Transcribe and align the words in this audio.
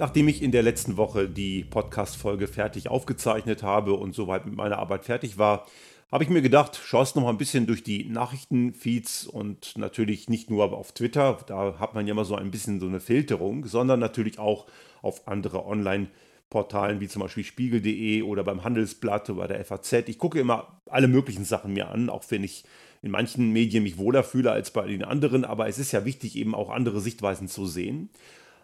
Nachdem 0.00 0.28
ich 0.28 0.42
in 0.42 0.50
der 0.50 0.62
letzten 0.62 0.96
Woche 0.96 1.28
die 1.28 1.62
Podcast-Folge 1.62 2.48
fertig 2.48 2.88
aufgezeichnet 2.88 3.62
habe 3.62 3.92
und 3.92 4.14
soweit 4.14 4.46
mit 4.46 4.56
meiner 4.56 4.78
Arbeit 4.78 5.04
fertig 5.04 5.36
war, 5.36 5.66
habe 6.10 6.24
ich 6.24 6.30
mir 6.30 6.40
gedacht, 6.40 6.80
schaust 6.82 7.16
noch 7.16 7.24
mal 7.24 7.28
ein 7.28 7.36
bisschen 7.36 7.66
durch 7.66 7.82
die 7.82 8.06
Nachrichtenfeeds 8.06 9.26
und 9.26 9.76
natürlich 9.76 10.30
nicht 10.30 10.48
nur 10.48 10.72
auf 10.72 10.92
Twitter, 10.92 11.36
da 11.46 11.78
hat 11.78 11.94
man 11.94 12.06
ja 12.06 12.12
immer 12.12 12.24
so 12.24 12.34
ein 12.34 12.50
bisschen 12.50 12.80
so 12.80 12.86
eine 12.86 12.98
Filterung, 12.98 13.66
sondern 13.66 14.00
natürlich 14.00 14.38
auch 14.38 14.64
auf 15.02 15.28
andere 15.28 15.66
Online-Portalen 15.66 17.00
wie 17.00 17.08
zum 17.08 17.20
Beispiel 17.20 17.44
spiegel.de 17.44 18.22
oder 18.22 18.42
beim 18.42 18.64
Handelsblatt 18.64 19.28
oder 19.28 19.40
bei 19.40 19.48
der 19.48 19.62
FAZ. 19.66 20.08
Ich 20.08 20.16
gucke 20.16 20.40
immer 20.40 20.80
alle 20.86 21.08
möglichen 21.08 21.44
Sachen 21.44 21.74
mir 21.74 21.90
an, 21.90 22.08
auch 22.08 22.24
wenn 22.30 22.42
ich 22.42 22.64
in 23.02 23.10
manchen 23.10 23.52
Medien 23.52 23.82
mich 23.82 23.98
wohler 23.98 24.22
fühle 24.22 24.50
als 24.50 24.70
bei 24.70 24.86
den 24.86 25.04
anderen, 25.04 25.44
aber 25.44 25.68
es 25.68 25.78
ist 25.78 25.92
ja 25.92 26.06
wichtig, 26.06 26.36
eben 26.36 26.54
auch 26.54 26.70
andere 26.70 27.02
Sichtweisen 27.02 27.48
zu 27.48 27.66
sehen. 27.66 28.08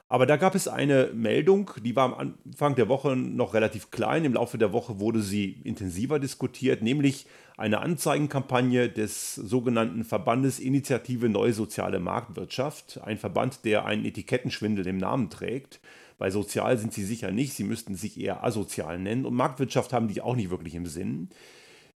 Aber 0.09 0.27
da 0.27 0.37
gab 0.37 0.55
es 0.55 0.69
eine 0.69 1.11
Meldung, 1.15 1.73
die 1.83 1.97
war 1.97 2.05
am 2.05 2.15
Anfang 2.47 2.77
der 2.77 2.89
Woche 2.89 3.17
noch 3.17 3.55
relativ 3.55 3.91
klein. 3.91 4.25
Im 4.25 4.35
Laufe 4.35 4.57
der 4.57 4.73
Woche 4.73 5.01
wurde 5.01 5.21
sie 5.21 5.61
intensiver 5.65 6.21
diskutiert, 6.21 6.81
nämlich 6.81 7.27
eine 7.57 7.81
Anzeigenkampagne 7.81 8.89
des 8.89 9.35
sogenannten 9.35 10.05
Verbandes 10.05 10.61
Initiative 10.61 11.29
Neue 11.29 11.53
Soziale 11.53 11.99
Marktwirtschaft. 11.99 13.01
Ein 13.03 13.19
Verband, 13.19 13.65
der 13.65 13.85
einen 13.85 14.05
Etikettenschwindel 14.05 14.87
im 14.87 14.99
Namen 14.99 15.29
trägt. 15.29 15.81
Bei 16.19 16.31
sozial 16.31 16.79
sind 16.79 16.93
sie 16.93 17.05
sicher 17.05 17.33
nicht, 17.33 17.55
sie 17.55 17.65
müssten 17.65 17.97
sich 17.97 18.21
eher 18.21 18.45
asozial 18.45 19.01
nennen. 19.01 19.27
Und 19.27 19.35
Marktwirtschaft 19.35 19.93
haben 19.93 20.07
die 20.07 20.21
auch 20.23 20.37
nicht 20.37 20.51
wirklich 20.51 20.77
im 20.77 20.87
Sinn. 20.87 21.31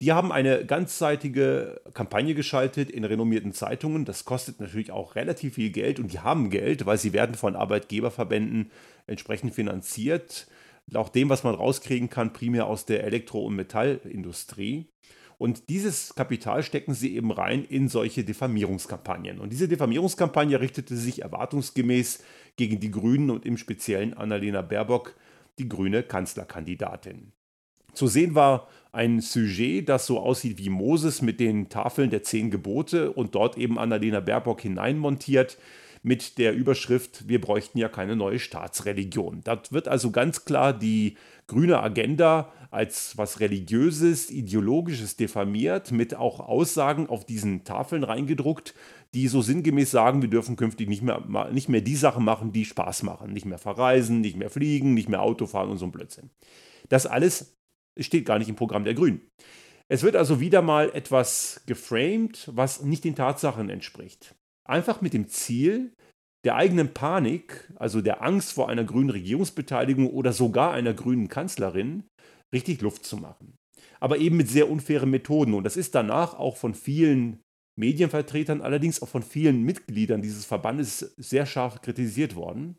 Die 0.03 0.13
haben 0.13 0.31
eine 0.31 0.67
ganzseitige 0.67 1.81
Kampagne 1.95 2.35
geschaltet 2.35 2.91
in 2.91 3.05
renommierten 3.05 3.53
Zeitungen. 3.53 4.05
Das 4.05 4.27
kostet 4.27 4.61
natürlich 4.61 4.91
auch 4.91 5.15
relativ 5.15 5.55
viel 5.55 5.71
Geld 5.71 5.99
und 5.99 6.13
die 6.13 6.21
haben 6.21 6.51
Geld, 6.51 6.85
weil 6.85 6.99
sie 6.99 7.15
werden 7.15 7.35
von 7.35 7.57
Arbeitgeberverbänden 7.57 8.71
entsprechend 9.07 9.55
finanziert. 9.55 10.49
Auch 10.93 11.09
dem, 11.09 11.31
was 11.31 11.45
man 11.45 11.55
rauskriegen 11.55 12.11
kann, 12.11 12.35
primär 12.35 12.67
aus 12.67 12.85
der 12.85 13.05
Elektro- 13.05 13.47
und 13.47 13.57
Metallindustrie. 13.57 14.87
Und 15.39 15.69
dieses 15.71 16.15
Kapital 16.15 16.63
stecken 16.63 16.95
sie 16.95 17.15
eben 17.15 17.31
rein 17.31 17.65
in 17.65 17.89
solche 17.89 18.23
Diffamierungskampagnen. 18.23 19.41
Und 19.41 19.51
diese 19.51 19.69
Diffamierungskampagne 19.69 20.61
richtete 20.61 20.97
sich 20.97 21.23
erwartungsgemäß 21.23 22.23
gegen 22.57 22.81
die 22.81 22.91
Grünen 22.91 23.31
und 23.31 23.45
im 23.45 23.57
Speziellen 23.57 24.15
Annalena 24.15 24.63
Baerbock, 24.63 25.15
die 25.59 25.69
grüne 25.69 26.03
Kanzlerkandidatin. 26.03 27.33
Zu 27.97 28.09
sehen 28.09 28.35
war 28.35 28.69
ein 28.93 29.21
Sujet, 29.21 29.89
das 29.89 30.07
so 30.07 30.21
aussieht 30.21 30.59
wie 30.59 30.69
Moses 30.69 31.23
mit 31.23 31.41
den 31.41 31.69
Tafeln 31.69 32.11
der 32.11 32.23
zehn 32.23 32.51
Gebote 32.51 33.11
und 33.11 33.35
dort 33.35 33.57
eben 33.57 33.79
Annalena 33.79 34.21
Baerbock 34.21 34.61
hineinmontiert 34.61 35.59
mit 36.03 36.39
der 36.39 36.55
Überschrift, 36.55 37.27
wir 37.27 37.41
bräuchten 37.41 37.79
ja 37.79 37.89
keine 37.89 38.15
neue 38.15 38.39
Staatsreligion. 38.39 39.41
Da 39.45 39.61
wird 39.71 39.89
also 39.89 40.13
ganz 40.13 40.45
klar 40.45 40.73
die 40.73 41.17
grüne 41.47 41.81
Agenda 41.81 42.53
als 42.71 43.17
was 43.17 43.41
religiöses, 43.41 44.31
ideologisches 44.31 45.17
diffamiert, 45.17 45.91
mit 45.91 46.15
auch 46.15 46.39
Aussagen 46.39 47.09
auf 47.09 47.25
diesen 47.25 47.65
Tafeln 47.65 48.05
reingedruckt, 48.05 48.75
die 49.15 49.27
so 49.27 49.41
sinngemäß 49.41 49.91
sagen, 49.91 50.23
wir 50.23 50.29
dürfen 50.29 50.57
künftig 50.57 50.89
nicht 50.89 51.03
mehr, 51.03 51.25
nicht 51.51 51.69
mehr 51.69 51.81
die 51.81 51.97
Sachen 51.97 52.25
machen, 52.25 52.53
die 52.53 52.67
Spaß 52.67 53.03
machen. 53.03 53.33
Nicht 53.33 53.47
mehr 53.47 53.59
verreisen, 53.59 54.21
nicht 54.21 54.37
mehr 54.37 54.51
fliegen, 54.51 54.95
nicht 54.95 55.09
mehr 55.09 55.23
Auto 55.23 55.47
fahren 55.47 55.71
und 55.71 55.79
so 55.79 55.87
ein 55.87 55.93
Blödsinn. 55.93 56.31
Das 56.89 57.07
alles 57.07 57.41
es 57.41 57.56
steht 57.99 58.27
gar 58.27 58.39
nicht 58.39 58.49
im 58.49 58.57
Programm 58.57 58.85
der 58.85 58.95
Grünen. 58.95 59.21
Es 59.89 60.03
wird 60.03 60.17
also 60.17 60.41
wieder 60.41 60.63
mal 60.63 60.91
etwas 60.95 61.63
geframed, 61.67 62.51
was 62.53 62.83
nicht 62.83 63.05
den 63.05 63.15
Tatsachen 63.15 63.71
entspricht. 63.71 64.35
Einfach 64.69 65.01
mit 65.01 65.13
dem 65.13 65.29
Ziel, 65.29 65.93
der 66.45 66.57
eigenen 66.57 66.93
Panik, 66.93 67.73
also 67.77 68.01
der 68.01 68.23
Angst 68.23 68.53
vor 68.53 68.69
einer 68.69 68.85
grünen 68.85 69.11
Regierungsbeteiligung 69.11 70.11
oder 70.11 70.33
sogar 70.33 70.73
einer 70.73 70.93
grünen 70.93 71.29
Kanzlerin, 71.29 72.05
richtig 72.53 72.81
Luft 72.81 73.05
zu 73.05 73.17
machen. 73.17 73.57
Aber 74.01 74.19
eben 74.19 74.37
mit 74.37 74.49
sehr 74.49 74.71
unfairen 74.71 75.11
Methoden. 75.11 75.55
Und 75.55 75.65
das 75.65 75.77
ist 75.77 75.95
danach 75.95 76.35
auch 76.35 76.57
von 76.57 76.75
vielen 76.75 77.41
Medienvertretern, 77.79 78.61
allerdings 78.61 79.03
auch 79.03 79.09
von 79.09 79.23
vielen 79.23 79.63
Mitgliedern 79.63 80.23
dieses 80.23 80.45
Verbandes 80.45 81.15
sehr 81.17 81.47
scharf 81.47 81.83
kritisiert 81.83 82.35
worden. 82.35 82.77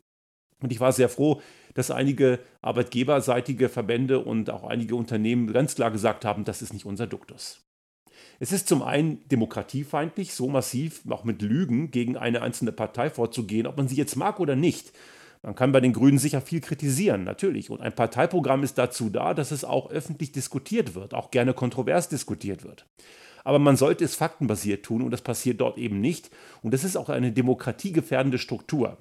Und 0.60 0.72
ich 0.72 0.80
war 0.80 0.92
sehr 0.92 1.08
froh, 1.08 1.40
dass 1.74 1.90
einige 1.90 2.40
arbeitgeberseitige 2.62 3.68
Verbände 3.68 4.18
und 4.18 4.50
auch 4.50 4.64
einige 4.64 4.96
Unternehmen 4.96 5.52
ganz 5.52 5.74
klar 5.74 5.90
gesagt 5.90 6.24
haben, 6.24 6.44
das 6.44 6.62
ist 6.62 6.72
nicht 6.72 6.86
unser 6.86 7.06
Duktus. 7.06 7.64
Es 8.40 8.52
ist 8.52 8.68
zum 8.68 8.82
einen 8.82 9.28
demokratiefeindlich, 9.28 10.32
so 10.32 10.48
massiv 10.48 11.02
auch 11.08 11.24
mit 11.24 11.42
Lügen 11.42 11.90
gegen 11.90 12.16
eine 12.16 12.42
einzelne 12.42 12.72
Partei 12.72 13.10
vorzugehen, 13.10 13.66
ob 13.66 13.76
man 13.76 13.88
sie 13.88 13.96
jetzt 13.96 14.16
mag 14.16 14.40
oder 14.40 14.56
nicht. 14.56 14.92
Man 15.42 15.54
kann 15.54 15.72
bei 15.72 15.80
den 15.80 15.92
Grünen 15.92 16.18
sicher 16.18 16.40
viel 16.40 16.60
kritisieren, 16.60 17.24
natürlich. 17.24 17.70
Und 17.70 17.80
ein 17.80 17.94
Parteiprogramm 17.94 18.64
ist 18.64 18.78
dazu 18.78 19.08
da, 19.08 19.34
dass 19.34 19.50
es 19.50 19.64
auch 19.64 19.90
öffentlich 19.90 20.32
diskutiert 20.32 20.94
wird, 20.94 21.14
auch 21.14 21.30
gerne 21.30 21.54
kontrovers 21.54 22.08
diskutiert 22.08 22.64
wird. 22.64 22.86
Aber 23.44 23.58
man 23.58 23.76
sollte 23.76 24.04
es 24.04 24.14
faktenbasiert 24.14 24.84
tun 24.84 25.02
und 25.02 25.10
das 25.10 25.22
passiert 25.22 25.60
dort 25.60 25.78
eben 25.78 26.00
nicht. 26.00 26.30
Und 26.62 26.74
das 26.74 26.84
ist 26.84 26.96
auch 26.96 27.08
eine 27.08 27.32
demokratiegefährdende 27.32 28.38
Struktur. 28.38 28.98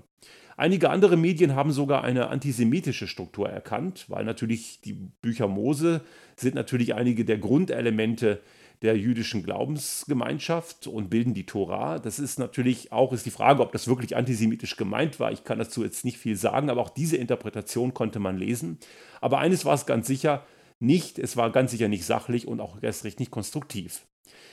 Einige 0.59 0.90
andere 0.90 1.18
Medien 1.18 1.53
haben 1.53 1.72
sogar 1.72 2.03
eine 2.03 2.29
antisemitische 2.29 3.07
Struktur 3.07 3.47
erkannt, 3.47 4.06
weil 4.07 4.25
natürlich 4.25 4.81
die 4.81 4.94
Bücher 4.94 5.47
Mose 5.47 6.01
sind 6.35 6.56
natürlich 6.56 6.95
einige 6.95 7.25
der 7.25 7.38
Grundelemente 7.38 8.41
der 8.81 8.97
jüdischen 8.97 9.44
Glaubensgemeinschaft 9.44 10.88
und 10.88 11.12
bilden 11.12 11.35
die 11.35 11.46
Tora. 11.46 12.00
Das 12.00 12.17
ist 12.17 12.40
natürlich 12.40 12.91
auch 12.91 13.13
ist 13.13 13.28
die 13.28 13.31
Frage, 13.31 13.62
ob 13.62 13.72
das 13.72 13.88
wirklich 13.88 14.16
antisemitisch 14.16 14.78
gemeint 14.78 15.19
war. 15.19 15.31
Ich 15.31 15.44
kann 15.44 15.59
dazu 15.59 15.84
jetzt 15.84 16.03
nicht 16.03 16.17
viel 16.17 16.35
sagen, 16.35 16.72
aber 16.72 16.81
auch 16.81 16.90
diese 16.90 17.17
Interpretation 17.17 17.94
konnte 17.94 18.17
man 18.17 18.35
lesen. 18.35 18.79
Aber 19.22 19.38
eines 19.38 19.63
war 19.63 19.75
es 19.75 19.85
ganz 19.85 20.07
sicher 20.07 20.44
nicht, 20.79 21.19
es 21.19 21.38
war 21.38 21.51
ganz 21.51 21.69
sicher 21.69 21.88
nicht 21.88 22.06
sachlich 22.06 22.47
und 22.47 22.62
auch 22.62 22.81
erst 22.81 23.03
recht 23.03 23.19
nicht 23.19 23.31
konstruktiv. 23.31 24.07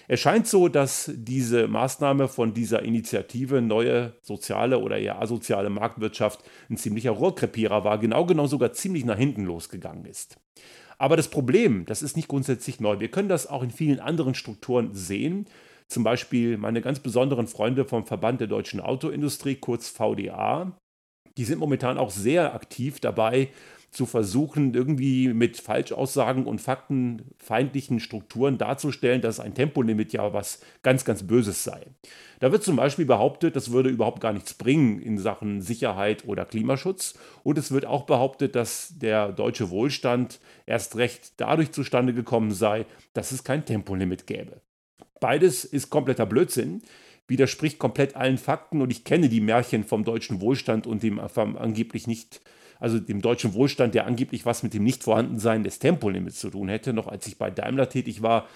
Es 0.08 0.20
scheint 0.20 0.46
so, 0.46 0.68
dass 0.68 1.10
diese 1.14 1.68
Maßnahme 1.68 2.28
von 2.28 2.54
dieser 2.54 2.82
Initiative 2.82 3.62
Neue 3.62 4.14
Soziale 4.22 4.78
oder 4.78 4.98
eher 4.98 5.20
asoziale 5.20 5.70
Marktwirtschaft 5.70 6.40
ein 6.68 6.76
ziemlicher 6.76 7.12
Rohrkrepierer 7.12 7.84
war, 7.84 7.98
genau 7.98 8.26
genau 8.26 8.46
sogar 8.46 8.72
ziemlich 8.72 9.04
nach 9.04 9.18
hinten 9.18 9.44
losgegangen 9.44 10.04
ist. 10.04 10.36
Aber 10.98 11.16
das 11.16 11.28
Problem, 11.28 11.86
das 11.86 12.02
ist 12.02 12.16
nicht 12.16 12.28
grundsätzlich 12.28 12.80
neu. 12.80 13.00
Wir 13.00 13.10
können 13.10 13.28
das 13.28 13.46
auch 13.46 13.62
in 13.62 13.70
vielen 13.70 14.00
anderen 14.00 14.34
Strukturen 14.34 14.94
sehen. 14.94 15.46
Zum 15.88 16.04
Beispiel 16.04 16.56
meine 16.56 16.80
ganz 16.80 17.00
besonderen 17.00 17.46
Freunde 17.46 17.84
vom 17.84 18.06
Verband 18.06 18.40
der 18.40 18.48
deutschen 18.48 18.80
Autoindustrie, 18.80 19.56
kurz 19.56 19.88
VDA, 19.88 20.78
die 21.36 21.44
sind 21.44 21.58
momentan 21.58 21.98
auch 21.98 22.10
sehr 22.10 22.54
aktiv 22.54 23.00
dabei, 23.00 23.48
zu 23.94 24.06
versuchen, 24.06 24.74
irgendwie 24.74 25.28
mit 25.28 25.56
Falschaussagen 25.56 26.46
und 26.46 26.60
faktenfeindlichen 26.60 28.00
Strukturen 28.00 28.58
darzustellen, 28.58 29.20
dass 29.20 29.40
ein 29.40 29.54
Tempolimit 29.54 30.12
ja 30.12 30.32
was 30.32 30.60
ganz, 30.82 31.04
ganz 31.04 31.22
Böses 31.22 31.64
sei. 31.64 31.86
Da 32.40 32.52
wird 32.52 32.62
zum 32.62 32.76
Beispiel 32.76 33.06
behauptet, 33.06 33.56
das 33.56 33.70
würde 33.70 33.88
überhaupt 33.88 34.20
gar 34.20 34.32
nichts 34.32 34.54
bringen 34.54 35.00
in 35.00 35.18
Sachen 35.18 35.62
Sicherheit 35.62 36.26
oder 36.26 36.44
Klimaschutz. 36.44 37.14
Und 37.42 37.56
es 37.56 37.70
wird 37.70 37.86
auch 37.86 38.04
behauptet, 38.04 38.54
dass 38.54 38.98
der 38.98 39.32
deutsche 39.32 39.70
Wohlstand 39.70 40.40
erst 40.66 40.96
recht 40.96 41.34
dadurch 41.38 41.72
zustande 41.72 42.12
gekommen 42.12 42.50
sei, 42.50 42.86
dass 43.14 43.32
es 43.32 43.44
kein 43.44 43.64
Tempolimit 43.64 44.26
gäbe. 44.26 44.60
Beides 45.20 45.64
ist 45.64 45.90
kompletter 45.90 46.26
Blödsinn 46.26 46.82
widerspricht 47.26 47.78
komplett 47.78 48.16
allen 48.16 48.38
Fakten 48.38 48.82
und 48.82 48.90
ich 48.90 49.04
kenne 49.04 49.28
die 49.28 49.40
Märchen 49.40 49.84
vom 49.84 50.04
deutschen 50.04 50.40
Wohlstand 50.40 50.86
und 50.86 51.02
dem 51.02 51.18
angeblich 51.18 52.06
nicht 52.06 52.40
also 52.80 52.98
dem 52.98 53.20
deutschen 53.20 53.54
Wohlstand, 53.54 53.94
der 53.94 54.06
angeblich 54.06 54.46
was 54.46 54.62
mit 54.62 54.74
dem 54.74 54.84
Nichtvorhandensein 54.84 55.64
des 55.64 55.78
Tempolimits 55.78 56.38
zu 56.38 56.50
tun 56.50 56.68
hätte. 56.68 56.92
Noch 56.92 57.08
als 57.08 57.26
ich 57.26 57.38
bei 57.38 57.50
Daimler 57.50 57.88
tätig 57.88 58.22
war, 58.22 58.46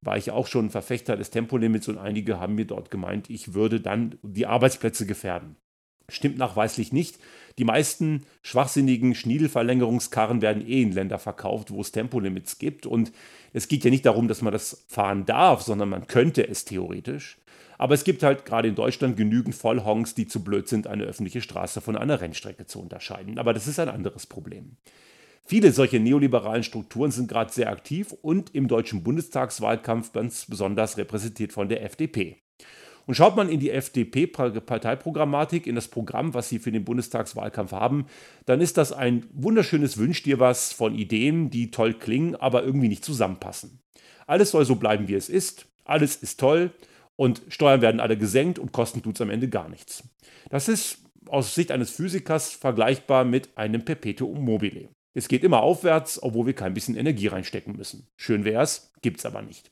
war 0.00 0.16
ich 0.16 0.30
auch 0.30 0.46
schon 0.46 0.70
Verfechter 0.70 1.16
des 1.16 1.30
Tempolimits 1.30 1.88
und 1.88 1.98
einige 1.98 2.38
haben 2.38 2.54
mir 2.54 2.66
dort 2.66 2.90
gemeint, 2.90 3.30
ich 3.30 3.54
würde 3.54 3.80
dann 3.80 4.16
die 4.22 4.46
Arbeitsplätze 4.46 5.06
gefährden. 5.06 5.56
Stimmt 6.10 6.38
nachweislich 6.38 6.92
nicht. 6.92 7.18
Die 7.58 7.64
meisten 7.64 8.24
schwachsinnigen 8.42 9.14
Schniedelverlängerungskarren 9.14 10.40
werden 10.40 10.66
eh 10.66 10.80
in 10.80 10.92
Länder 10.92 11.18
verkauft, 11.18 11.70
wo 11.70 11.82
es 11.82 11.92
Tempolimits 11.92 12.58
gibt. 12.58 12.86
Und 12.86 13.12
es 13.52 13.68
geht 13.68 13.84
ja 13.84 13.90
nicht 13.90 14.06
darum, 14.06 14.26
dass 14.26 14.40
man 14.40 14.52
das 14.52 14.86
fahren 14.88 15.26
darf, 15.26 15.60
sondern 15.62 15.90
man 15.90 16.06
könnte 16.06 16.48
es 16.48 16.64
theoretisch. 16.64 17.36
Aber 17.78 17.94
es 17.94 18.04
gibt 18.04 18.24
halt 18.24 18.44
gerade 18.44 18.68
in 18.68 18.74
Deutschland 18.74 19.16
genügend 19.16 19.54
Vollhongs, 19.54 20.14
die 20.14 20.26
zu 20.26 20.42
blöd 20.42 20.68
sind, 20.68 20.88
eine 20.88 21.04
öffentliche 21.04 21.40
Straße 21.40 21.80
von 21.80 21.96
einer 21.96 22.20
Rennstrecke 22.20 22.66
zu 22.66 22.80
unterscheiden. 22.80 23.38
Aber 23.38 23.54
das 23.54 23.68
ist 23.68 23.78
ein 23.78 23.88
anderes 23.88 24.26
Problem. 24.26 24.76
Viele 25.44 25.72
solche 25.72 26.00
neoliberalen 26.00 26.64
Strukturen 26.64 27.10
sind 27.12 27.28
gerade 27.28 27.52
sehr 27.52 27.70
aktiv 27.70 28.14
und 28.20 28.54
im 28.54 28.68
deutschen 28.68 29.02
Bundestagswahlkampf 29.02 30.12
ganz 30.12 30.44
besonders 30.44 30.98
repräsentiert 30.98 31.52
von 31.52 31.68
der 31.68 31.84
FDP. 31.84 32.36
Und 33.06 33.14
schaut 33.14 33.36
man 33.36 33.48
in 33.48 33.58
die 33.58 33.70
FDP-Parteiprogrammatik, 33.70 35.66
in 35.66 35.74
das 35.74 35.88
Programm, 35.88 36.34
was 36.34 36.50
sie 36.50 36.58
für 36.58 36.70
den 36.70 36.84
Bundestagswahlkampf 36.84 37.72
haben, 37.72 38.04
dann 38.44 38.60
ist 38.60 38.76
das 38.76 38.92
ein 38.92 39.24
wunderschönes 39.32 39.96
Wünsch 39.96 40.22
dir 40.22 40.38
was 40.38 40.74
von 40.74 40.94
Ideen, 40.94 41.48
die 41.48 41.70
toll 41.70 41.94
klingen, 41.94 42.36
aber 42.36 42.64
irgendwie 42.64 42.88
nicht 42.88 43.04
zusammenpassen. 43.04 43.80
Alles 44.26 44.50
soll 44.50 44.66
so 44.66 44.74
bleiben, 44.74 45.08
wie 45.08 45.14
es 45.14 45.30
ist. 45.30 45.64
Alles 45.86 46.16
ist 46.16 46.38
toll 46.38 46.72
und 47.18 47.42
Steuern 47.48 47.82
werden 47.82 48.00
alle 48.00 48.16
gesenkt 48.16 48.58
und 48.58 48.72
kosten 48.72 49.02
tut 49.02 49.16
es 49.16 49.20
am 49.20 49.30
Ende 49.30 49.48
gar 49.48 49.68
nichts. 49.68 50.04
Das 50.50 50.68
ist 50.68 50.98
aus 51.26 51.54
Sicht 51.54 51.72
eines 51.72 51.90
Physikers 51.90 52.52
vergleichbar 52.52 53.24
mit 53.24 53.58
einem 53.58 53.84
Perpetuum 53.84 54.44
mobile. 54.44 54.88
Es 55.14 55.26
geht 55.26 55.42
immer 55.42 55.60
aufwärts, 55.60 56.22
obwohl 56.22 56.46
wir 56.46 56.54
kein 56.54 56.74
bisschen 56.74 56.96
Energie 56.96 57.26
reinstecken 57.26 57.76
müssen. 57.76 58.06
Schön 58.16 58.44
wär's, 58.44 58.92
gibt's 59.02 59.26
aber 59.26 59.42
nicht. 59.42 59.68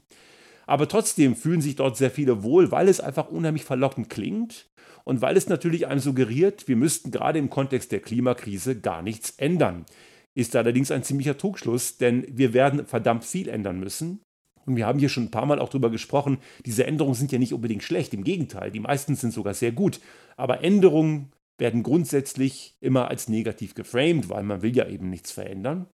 Aber 0.67 0.89
trotzdem 0.89 1.37
fühlen 1.37 1.61
sich 1.61 1.77
dort 1.77 1.97
sehr 1.97 2.11
viele 2.11 2.43
wohl, 2.43 2.73
weil 2.73 2.89
es 2.89 3.01
einfach 3.01 3.29
unheimlich 3.29 3.63
verlockend 3.63 4.11
klingt 4.11 4.67
und 5.05 5.23
weil 5.23 5.37
es 5.37 5.49
natürlich 5.49 5.87
einem 5.87 6.01
suggeriert, 6.01 6.67
wir 6.67 6.75
müssten 6.75 7.13
gerade 7.13 7.39
im 7.39 7.49
Kontext 7.49 7.93
der 7.93 8.01
Klimakrise 8.01 8.81
gar 8.81 9.03
nichts 9.03 9.31
ändern. 9.37 9.87
Ist 10.35 10.57
allerdings 10.57 10.91
ein 10.91 11.05
ziemlicher 11.05 11.39
Trugschluss, 11.39 11.97
denn 11.97 12.27
wir 12.29 12.53
werden 12.53 12.87
verdammt 12.87 13.25
viel 13.25 13.49
ändern 13.49 13.79
müssen. 13.79 14.21
Und 14.67 14.77
wir 14.77 14.87
haben 14.87 14.99
hier 14.99 15.09
schon 15.09 15.25
ein 15.25 15.31
paar 15.31 15.47
Mal 15.47 15.61
auch 15.61 15.69
darüber 15.69 15.91
gesprochen, 15.91 16.39
diese 16.65 16.87
Änderungen 16.87 17.15
sind 17.15 17.33
ja 17.33 17.39
nicht 17.39 17.55
unbedingt 17.55 17.83
schlecht, 17.83 18.13
im 18.15 18.25
Gegenteil, 18.25 18.71
die 18.71 18.81
meisten 18.81 19.15
sind 19.15 19.33
sogar 19.33 19.55
sehr 19.55 19.73
gut. 19.73 20.01
Aber 20.37 20.63
Änderungen 20.63 21.33
werden 21.59 21.83
grundsätzlich 21.83 22.75
immer 22.81 23.09
als 23.09 23.29
negativ 23.29 23.75
geframed, 23.75 24.29
weil 24.29 24.43
man 24.43 24.63
will 24.63 24.77
ja 24.77 24.87
eben 24.89 25.09
nichts 25.09 25.33
verändern. 25.33 25.87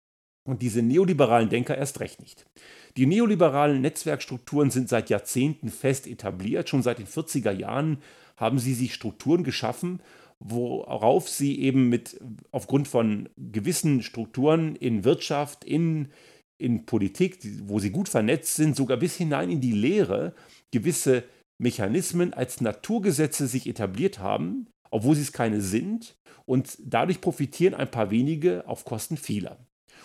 Und 0.44 0.62
diese 0.62 0.82
neoliberalen 0.82 1.50
Denker 1.50 1.78
erst 1.78 2.00
recht 2.00 2.20
nicht. 2.20 2.46
Die 2.96 3.06
neoliberalen 3.06 3.80
Netzwerkstrukturen 3.80 4.70
sind 4.70 4.88
seit 4.88 5.08
Jahrzehnten 5.08 5.69
fest 5.69 6.08
etabliert. 6.08 6.69
Schon 6.69 6.82
seit 6.82 6.98
den 6.98 7.06
40er 7.06 7.52
Jahren 7.52 7.98
haben 8.36 8.58
sie 8.58 8.74
sich 8.74 8.92
Strukturen 8.92 9.44
geschaffen, 9.44 10.00
worauf 10.40 11.28
sie 11.28 11.60
eben 11.60 11.88
mit 11.88 12.20
aufgrund 12.50 12.88
von 12.88 13.28
gewissen 13.36 14.02
Strukturen 14.02 14.74
in 14.74 15.04
Wirtschaft, 15.04 15.62
in, 15.64 16.08
in 16.62 16.86
Politik, 16.86 17.38
wo 17.64 17.78
sie 17.78 17.90
gut 17.90 18.08
vernetzt 18.08 18.54
sind, 18.56 18.76
sogar 18.76 18.96
bis 18.96 19.16
hinein 19.16 19.50
in 19.50 19.60
die 19.60 19.72
Lehre 19.72 20.34
gewisse 20.70 21.24
Mechanismen 21.58 22.32
als 22.32 22.60
Naturgesetze 22.60 23.46
sich 23.46 23.66
etabliert 23.66 24.18
haben, 24.18 24.66
obwohl 24.90 25.16
sie 25.16 25.22
es 25.22 25.32
keine 25.32 25.60
sind. 25.60 26.16
Und 26.44 26.76
dadurch 26.84 27.20
profitieren 27.20 27.74
ein 27.74 27.90
paar 27.90 28.10
wenige 28.10 28.66
auf 28.66 28.84
Kosten 28.84 29.16
vieler. 29.16 29.58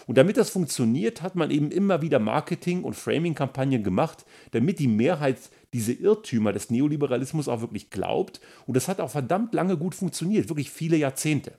Und 0.06 0.18
damit 0.18 0.38
das 0.38 0.50
funktioniert, 0.50 1.22
hat 1.22 1.36
man 1.36 1.52
eben 1.52 1.72
immer 1.72 2.02
wieder 2.02 2.20
Marketing- 2.20 2.84
und 2.84 2.96
Framing-Kampagnen 2.96 3.84
gemacht, 3.84 4.26
damit 4.52 4.80
die 4.80 4.88
Mehrheit 4.88 5.38
diese 5.74 5.94
Irrtümer 5.94 6.54
des 6.54 6.70
Neoliberalismus 6.70 7.48
auch 7.48 7.62
wirklich 7.62 7.90
glaubt. 7.90 8.40
Und 8.66 8.78
das 8.78 8.88
hat 8.88 9.02
auch 9.02 9.10
verdammt 9.10 9.54
lange 9.54 9.78
gut 9.78 9.96
funktioniert, 9.96 10.50
wirklich 10.50 10.72
viele 10.72 10.98
Jahrzehnte. 10.98 11.54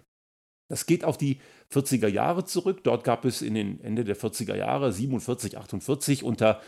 Das 0.68 0.86
geht 0.86 1.04
auf 1.04 1.16
die 1.16 1.40
40er 1.72 2.08
Jahre 2.08 2.44
zurück. 2.44 2.80
Dort 2.84 3.04
gab 3.04 3.24
es 3.24 3.42
in 3.42 3.54
den 3.54 3.80
Ende 3.82 4.04
der 4.04 4.16
40er 4.16 4.56
Jahre, 4.56 4.92
47, 4.92 5.58
48, 5.58 6.24
unter 6.24 6.60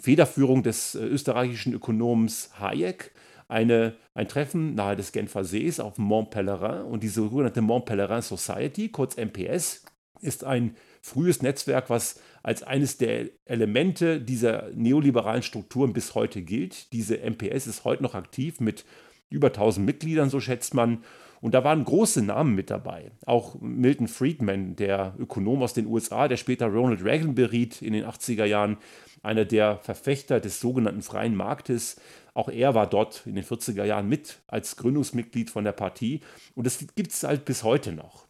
Federführung 0.00 0.62
des 0.62 0.94
äh, 0.94 1.04
österreichischen 1.04 1.72
Ökonoms 1.72 2.50
Hayek 2.60 3.12
eine, 3.48 3.96
ein 4.14 4.28
Treffen 4.28 4.74
nahe 4.74 4.96
des 4.96 5.12
Genfer 5.12 5.44
Sees 5.44 5.78
auf 5.78 5.98
Mont 5.98 6.30
Pelerin 6.30 6.82
und 6.82 7.02
diese 7.02 7.22
sogenannte 7.22 7.60
Mont 7.60 7.84
Pelerin 7.84 8.22
Society, 8.22 8.88
kurz 8.88 9.16
MPS, 9.16 9.84
ist 10.20 10.44
ein 10.44 10.76
frühes 11.02 11.42
Netzwerk, 11.42 11.90
was 11.90 12.20
als 12.42 12.62
eines 12.62 12.96
der 12.96 13.28
Elemente 13.44 14.20
dieser 14.20 14.70
neoliberalen 14.74 15.42
Strukturen 15.42 15.92
bis 15.92 16.14
heute 16.14 16.42
gilt. 16.42 16.92
Diese 16.92 17.18
MPS 17.18 17.66
ist 17.66 17.84
heute 17.84 18.02
noch 18.04 18.14
aktiv 18.14 18.60
mit 18.60 18.84
über 19.28 19.48
1000 19.48 19.84
Mitgliedern, 19.84 20.30
so 20.30 20.40
schätzt 20.40 20.74
man. 20.74 21.04
Und 21.42 21.54
da 21.54 21.64
waren 21.64 21.84
große 21.84 22.22
Namen 22.22 22.54
mit 22.54 22.70
dabei. 22.70 23.10
Auch 23.26 23.60
Milton 23.60 24.06
Friedman, 24.06 24.76
der 24.76 25.16
Ökonom 25.18 25.60
aus 25.64 25.74
den 25.74 25.86
USA, 25.86 26.28
der 26.28 26.36
später 26.36 26.66
Ronald 26.68 27.04
Reagan 27.04 27.34
beriet 27.34 27.82
in 27.82 27.94
den 27.94 28.04
80er 28.04 28.44
Jahren, 28.44 28.76
einer 29.24 29.44
der 29.44 29.78
Verfechter 29.78 30.38
des 30.38 30.60
sogenannten 30.60 31.02
freien 31.02 31.34
Marktes. 31.34 32.00
Auch 32.32 32.48
er 32.48 32.76
war 32.76 32.88
dort 32.88 33.26
in 33.26 33.34
den 33.34 33.42
40er 33.42 33.84
Jahren 33.84 34.08
mit 34.08 34.38
als 34.46 34.76
Gründungsmitglied 34.76 35.50
von 35.50 35.64
der 35.64 35.72
Partie. 35.72 36.20
Und 36.54 36.64
das 36.64 36.78
gibt 36.94 37.10
es 37.10 37.24
halt 37.24 37.44
bis 37.44 37.64
heute 37.64 37.92
noch. 37.92 38.28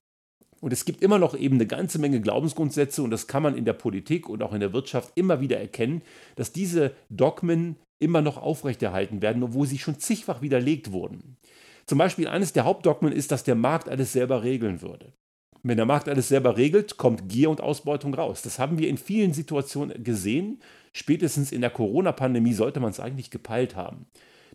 Und 0.62 0.72
es 0.72 0.86
gibt 0.86 1.02
immer 1.02 1.18
noch 1.18 1.36
eben 1.36 1.56
eine 1.56 1.66
ganze 1.66 1.98
Menge 1.98 2.20
Glaubensgrundsätze 2.22 3.02
und 3.02 3.10
das 3.10 3.26
kann 3.26 3.42
man 3.42 3.58
in 3.58 3.66
der 3.66 3.72
Politik 3.74 4.28
und 4.30 4.42
auch 4.42 4.54
in 4.54 4.60
der 4.60 4.72
Wirtschaft 4.72 5.12
immer 5.16 5.40
wieder 5.40 5.60
erkennen, 5.60 6.00
dass 6.36 6.52
diese 6.52 6.92
Dogmen 7.10 7.76
immer 7.98 8.22
noch 8.22 8.36
aufrechterhalten 8.36 9.22
werden, 9.22 9.42
obwohl 9.42 9.66
sie 9.66 9.78
schon 9.78 9.98
zigfach 9.98 10.40
widerlegt 10.40 10.92
wurden. 10.92 11.36
Zum 11.86 11.98
Beispiel 11.98 12.28
eines 12.28 12.52
der 12.52 12.64
Hauptdogmen 12.64 13.12
ist, 13.12 13.32
dass 13.32 13.44
der 13.44 13.54
Markt 13.54 13.88
alles 13.88 14.12
selber 14.12 14.42
regeln 14.42 14.82
würde. 14.82 15.12
Wenn 15.62 15.76
der 15.76 15.86
Markt 15.86 16.08
alles 16.08 16.28
selber 16.28 16.56
regelt, 16.56 16.96
kommt 16.96 17.28
Gier 17.28 17.48
und 17.48 17.60
Ausbeutung 17.60 18.14
raus. 18.14 18.42
Das 18.42 18.58
haben 18.58 18.78
wir 18.78 18.88
in 18.88 18.98
vielen 18.98 19.32
Situationen 19.32 20.02
gesehen. 20.02 20.60
Spätestens 20.92 21.52
in 21.52 21.60
der 21.60 21.70
Corona-Pandemie 21.70 22.52
sollte 22.52 22.80
man 22.80 22.90
es 22.90 23.00
eigentlich 23.00 23.30
gepeilt 23.30 23.76
haben. 23.76 24.06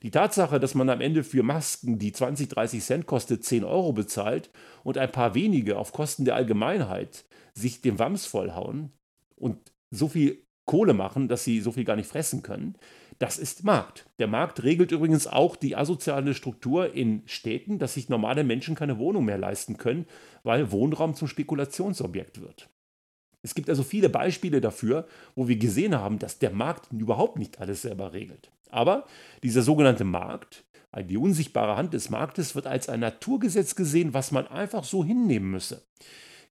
Die 0.03 0.11
Tatsache, 0.11 0.59
dass 0.59 0.75
man 0.75 0.89
am 0.89 1.01
Ende 1.01 1.23
für 1.23 1.43
Masken, 1.43 1.97
die 1.97 2.11
20, 2.11 2.49
30 2.49 2.83
Cent 2.83 3.05
kostet, 3.07 3.43
10 3.43 3.63
Euro 3.63 3.93
bezahlt 3.93 4.51
und 4.83 4.97
ein 4.97 5.11
paar 5.11 5.33
wenige 5.33 5.77
auf 5.77 5.91
Kosten 5.91 6.25
der 6.25 6.35
Allgemeinheit 6.35 7.25
sich 7.53 7.81
den 7.81 7.97
Wams 7.97 8.25
vollhauen 8.25 8.91
und 9.35 9.57
so 9.89 10.07
viel 10.07 10.43
Kohle 10.65 10.93
machen, 10.93 11.27
dass 11.27 11.43
sie 11.43 11.61
so 11.61 11.71
viel 11.71 11.85
gar 11.85 11.95
nicht 11.95 12.09
fressen 12.09 12.43
können, 12.43 12.75
das 13.19 13.37
ist 13.37 13.63
Markt. 13.63 14.05
Der 14.19 14.27
Markt 14.27 14.63
regelt 14.63 14.91
übrigens 14.91 15.27
auch 15.27 15.55
die 15.55 15.75
asoziale 15.75 16.33
Struktur 16.33 16.93
in 16.93 17.23
Städten, 17.25 17.79
dass 17.79 17.95
sich 17.95 18.09
normale 18.09 18.43
Menschen 18.43 18.75
keine 18.75 18.99
Wohnung 18.99 19.25
mehr 19.25 19.37
leisten 19.37 19.77
können, 19.77 20.05
weil 20.43 20.71
Wohnraum 20.71 21.15
zum 21.15 21.27
Spekulationsobjekt 21.27 22.41
wird. 22.41 22.69
Es 23.41 23.55
gibt 23.55 23.69
also 23.69 23.83
viele 23.83 24.09
Beispiele 24.09 24.61
dafür, 24.61 25.07
wo 25.35 25.47
wir 25.47 25.57
gesehen 25.57 25.95
haben, 25.95 26.19
dass 26.19 26.39
der 26.39 26.51
Markt 26.51 26.91
überhaupt 26.91 27.37
nicht 27.37 27.59
alles 27.59 27.83
selber 27.83 28.13
regelt. 28.13 28.51
Aber 28.69 29.05
dieser 29.43 29.61
sogenannte 29.61 30.03
Markt, 30.03 30.65
die 31.09 31.17
unsichtbare 31.17 31.77
Hand 31.77 31.93
des 31.93 32.09
Marktes, 32.09 32.55
wird 32.55 32.67
als 32.67 32.89
ein 32.89 32.99
Naturgesetz 32.99 33.75
gesehen, 33.75 34.13
was 34.13 34.31
man 34.31 34.47
einfach 34.47 34.83
so 34.83 35.03
hinnehmen 35.03 35.51
müsse. 35.51 35.81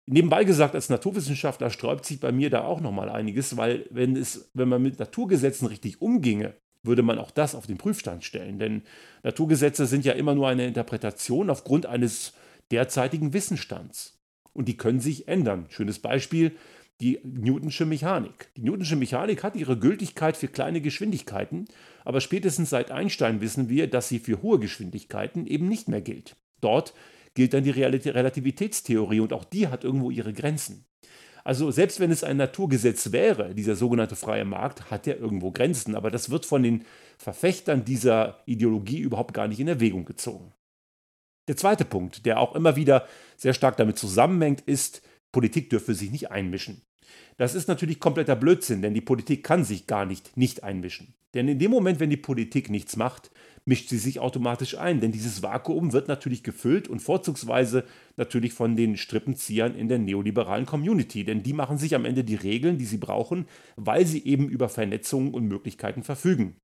Nebenbei 0.07 0.45
gesagt, 0.45 0.77
als 0.77 0.89
Naturwissenschaftler 0.89 1.71
sträubt 1.71 2.07
sich 2.07 2.21
bei 2.21 2.31
mir 2.31 2.49
da 2.49 2.65
auch 2.65 2.81
nochmal 2.81 3.09
einiges, 3.09 3.57
weil 3.57 3.87
wenn, 3.91 4.17
es, 4.17 4.49
wenn 4.55 4.69
man 4.69 4.81
mit 4.81 5.01
Naturgesetzen 5.01 5.67
richtig 5.67 6.01
umginge, 6.01 6.55
würde 6.85 7.03
man 7.03 7.19
auch 7.19 7.33
das 7.33 7.57
auf 7.57 7.67
den 7.67 7.77
Prüfstand 7.77 8.25
stellen. 8.25 8.61
Denn 8.61 8.83
Naturgesetze 9.25 9.87
sind 9.87 10.05
ja 10.05 10.13
immer 10.13 10.37
nur 10.37 10.49
eine 10.49 10.67
Interpretation 10.67 11.51
aufgrund 11.51 11.87
eines 11.87 12.35
derzeitigen 12.71 13.33
Wissensstands. 13.33 14.17
Und 14.53 14.69
die 14.69 14.77
können 14.77 15.01
sich 15.01 15.27
ändern. 15.27 15.67
Schönes 15.71 15.99
Beispiel, 15.99 16.53
die 17.01 17.19
Newtonsche 17.25 17.85
Mechanik. 17.85 18.49
Die 18.57 18.63
Newtonsche 18.63 18.97
Mechanik 18.97 19.43
hat 19.43 19.57
ihre 19.57 19.77
Gültigkeit 19.77 20.37
für 20.37 20.49
kleine 20.49 20.81
Geschwindigkeiten, 20.81 21.67
aber 22.05 22.21
spätestens 22.21 22.71
seit 22.71 22.91
Einstein 22.91 23.41
wissen 23.41 23.69
wir, 23.69 23.87
dass 23.89 24.09
sie 24.09 24.19
für 24.19 24.41
hohe 24.41 24.59
Geschwindigkeiten 24.59 25.47
eben 25.47 25.69
nicht 25.69 25.89
mehr 25.89 26.01
gilt. 26.01 26.37
Dort 26.61 26.95
gilt 27.37 27.55
dann 27.55 27.63
die 27.63 27.71
Relativitätstheorie 27.71 29.21
und 29.21 29.33
auch 29.33 29.45
die 29.45 29.69
hat 29.69 29.85
irgendwo 29.85 30.11
ihre 30.11 30.33
Grenzen. 30.33 30.85
Also 31.45 31.71
selbst 31.71 32.01
wenn 32.01 32.11
es 32.11 32.25
ein 32.25 32.39
Naturgesetz 32.39 33.13
wäre, 33.13 33.55
dieser 33.55 33.77
sogenannte 33.77 34.17
freie 34.17 34.45
Markt, 34.45 34.91
hat 34.91 35.07
er 35.07 35.19
irgendwo 35.19 35.53
Grenzen, 35.53 35.95
aber 35.95 36.11
das 36.11 36.31
wird 36.31 36.45
von 36.45 36.65
den 36.65 36.85
Verfechtern 37.19 37.85
dieser 37.85 38.43
Ideologie 38.47 38.99
überhaupt 38.99 39.33
gar 39.33 39.47
nicht 39.47 39.61
in 39.61 39.69
Erwägung 39.69 40.05
gezogen. 40.05 40.53
Der 41.47 41.57
zweite 41.57 41.85
Punkt, 41.85 42.27
der 42.27 42.41
auch 42.41 42.57
immer 42.57 42.75
wieder 42.75 43.07
sehr 43.37 43.55
stark 43.55 43.77
damit 43.77 43.97
zusammenhängt, 43.97 44.63
ist, 44.63 45.03
Politik 45.31 45.71
dürfe 45.71 45.95
sich 45.95 46.11
nicht 46.11 46.33
einmischen. 46.33 46.83
Das 47.37 47.55
ist 47.55 47.69
natürlich 47.69 48.01
kompletter 48.01 48.35
Blödsinn, 48.35 48.83
denn 48.83 48.95
die 48.95 49.01
Politik 49.01 49.45
kann 49.45 49.63
sich 49.63 49.87
gar 49.87 50.05
nicht 50.05 50.37
nicht 50.37 50.65
einmischen. 50.65 51.15
Denn 51.35 51.49
in 51.49 51.59
dem 51.59 51.71
Moment, 51.71 52.01
wenn 52.01 52.11
die 52.11 52.17
Politik 52.17 52.71
nichts 52.71 52.97
macht, 52.97 53.31
mischt 53.67 53.89
sie 53.89 53.99
sich 53.99 54.21
automatisch 54.21 54.79
ein, 54.79 55.01
denn 55.01 55.13
dieses 55.13 55.43
Vakuum 55.43 55.93
wird 55.93 56.09
natürlich 56.09 56.43
gefüllt 56.43 56.89
und 56.89 57.01
vorzugsweise 57.01 57.85
natürlich 58.17 58.53
von 58.53 58.77
den 58.77 58.97
Strippenziehern 58.97 59.75
in 59.75 59.89
der 59.89 59.99
neoliberalen 59.99 60.67
Community, 60.67 61.25
denn 61.25 61.43
die 61.43 61.53
machen 61.53 61.77
sich 61.77 61.95
am 61.95 62.05
Ende 62.05 62.25
die 62.25 62.37
Regeln, 62.37 62.79
die 62.79 62.85
sie 62.85 62.99
brauchen, 62.99 63.47
weil 63.75 64.07
sie 64.07 64.25
eben 64.25 64.49
über 64.49 64.69
Vernetzungen 64.69 65.35
und 65.35 65.47
Möglichkeiten 65.47 66.05
verfügen. 66.05 66.57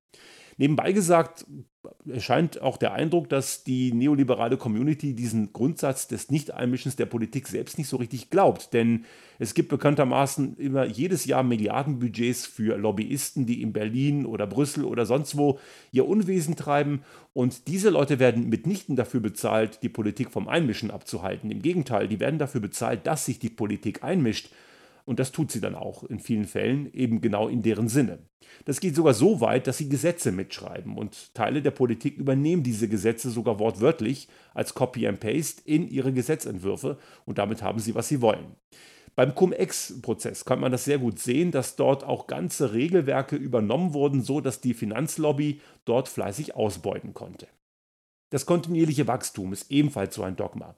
Nebenbei 0.57 0.93
gesagt, 0.93 1.47
erscheint 2.09 2.61
auch 2.61 2.77
der 2.77 2.93
Eindruck, 2.93 3.29
dass 3.29 3.65
die 3.65 3.93
neoliberale 3.93 4.57
Community 4.57 5.15
diesen 5.15 5.53
Grundsatz 5.53 6.09
des 6.09 6.31
Nicht-Einmischens 6.31 6.97
der 6.97 7.07
Politik 7.07 7.49
selbst 7.49 7.79
nicht 7.79 7.89
so 7.89 7.97
richtig 7.97 8.31
glaubt. 8.31 8.73
Denn 8.73 9.05
es 9.39 9.55
gibt 9.55 9.69
bekanntermaßen 9.69 10.57
immer 10.59 10.85
jedes 10.85 11.25
Jahr 11.25 11.43
Milliardenbudgets 11.43 12.47
für 12.47 12.77
Lobbyisten, 12.77 13.47
die 13.47 13.63
in 13.63 13.73
Berlin 13.73 14.27
oder 14.27 14.47
Brüssel 14.47 14.85
oder 14.85 15.07
sonst 15.07 15.37
wo 15.37 15.59
ihr 15.91 16.07
Unwesen 16.07 16.57
treiben. 16.57 17.03
Und 17.33 17.67
diese 17.69 17.91
Leute 17.91 18.19
werden 18.19 18.49
mitnichten 18.49 18.97
dafür 18.97 19.21
bezahlt, 19.21 19.83
die 19.83 19.89
Politik 19.89 20.31
vom 20.31 20.49
Einmischen 20.49 20.91
abzuhalten. 20.91 21.51
Im 21.51 21.63
Gegenteil, 21.63 22.09
die 22.09 22.21
werden 22.21 22.39
dafür 22.39 22.61
bezahlt, 22.61 23.07
dass 23.07 23.25
sich 23.25 23.39
die 23.39 23.51
Politik 23.51 24.05
einmischt. 24.05 24.51
Und 25.05 25.19
das 25.19 25.33
tut 25.33 25.51
sie 25.51 25.61
dann 25.61 25.75
auch 25.75 26.05
in 26.05 26.21
vielen 26.21 26.45
Fällen, 26.45 26.93
eben 26.93 27.21
genau 27.21 27.49
in 27.49 27.63
deren 27.63 27.89
Sinne. 27.89 28.21
Das 28.65 28.81
geht 28.81 28.95
sogar 28.95 29.15
so 29.15 29.41
weit, 29.41 29.67
dass 29.67 29.79
sie 29.79 29.89
Gesetze 29.89 30.33
mitschreiben 30.33 30.97
und 30.97 31.35
Teile 31.35 31.63
der 31.63 31.71
Politik 31.71 32.17
übernehmen 32.17 32.63
diese 32.63 32.89
Gesetze 32.89 33.31
sogar 33.31 33.59
wortwörtlich 33.59 34.29
als 34.55 34.75
Copy 34.75 35.07
and 35.07 35.21
Paste 35.21 35.63
in 35.65 35.89
ihre 35.89 36.13
Gesetzentwürfe 36.13 36.99
und 37.25 37.39
damit 37.39 37.63
haben 37.63 37.79
sie, 37.79 37.95
was 37.95 38.09
sie 38.09 38.21
wollen. 38.21 38.57
Beim 39.15 39.35
Cum-Ex-Prozess 39.35 40.45
kann 40.47 40.61
man 40.61 40.73
das 40.73 40.85
sehr 40.85 40.99
gut 40.99 41.19
sehen, 41.19 41.51
dass 41.51 41.77
dort 41.77 42.03
auch 42.03 42.27
ganze 42.27 42.73
Regelwerke 42.73 43.37
übernommen 43.37 43.93
wurden, 43.93 44.23
so 44.23 44.41
dass 44.41 44.63
die 44.63 44.73
Finanzlobby 44.73 45.61
dort 45.85 46.09
fleißig 46.09 46.55
ausbeuten 46.57 47.13
konnte. 47.13 47.47
Das 48.33 48.47
kontinuierliche 48.47 49.07
Wachstum 49.07 49.53
ist 49.53 49.71
ebenfalls 49.71 50.15
so 50.15 50.23
ein 50.23 50.37
Dogma. 50.37 50.75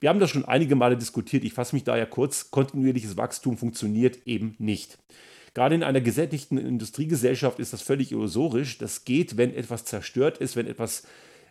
Wir 0.00 0.08
haben 0.08 0.18
das 0.18 0.28
schon 0.28 0.44
einige 0.44 0.74
Male 0.74 0.96
diskutiert, 0.96 1.44
ich 1.44 1.52
fasse 1.52 1.76
mich 1.76 1.84
daher 1.84 2.06
kurz, 2.06 2.50
kontinuierliches 2.50 3.16
Wachstum 3.16 3.56
funktioniert 3.56 4.26
eben 4.26 4.56
nicht. 4.58 4.98
Gerade 5.54 5.76
in 5.76 5.84
einer 5.84 6.00
gesättigten 6.00 6.58
Industriegesellschaft 6.58 7.60
ist 7.60 7.72
das 7.72 7.80
völlig 7.80 8.10
illusorisch. 8.10 8.78
Das 8.78 9.04
geht, 9.04 9.36
wenn 9.36 9.54
etwas 9.54 9.84
zerstört 9.84 10.38
ist, 10.38 10.56
wenn 10.56 10.66
etwas 10.66 11.04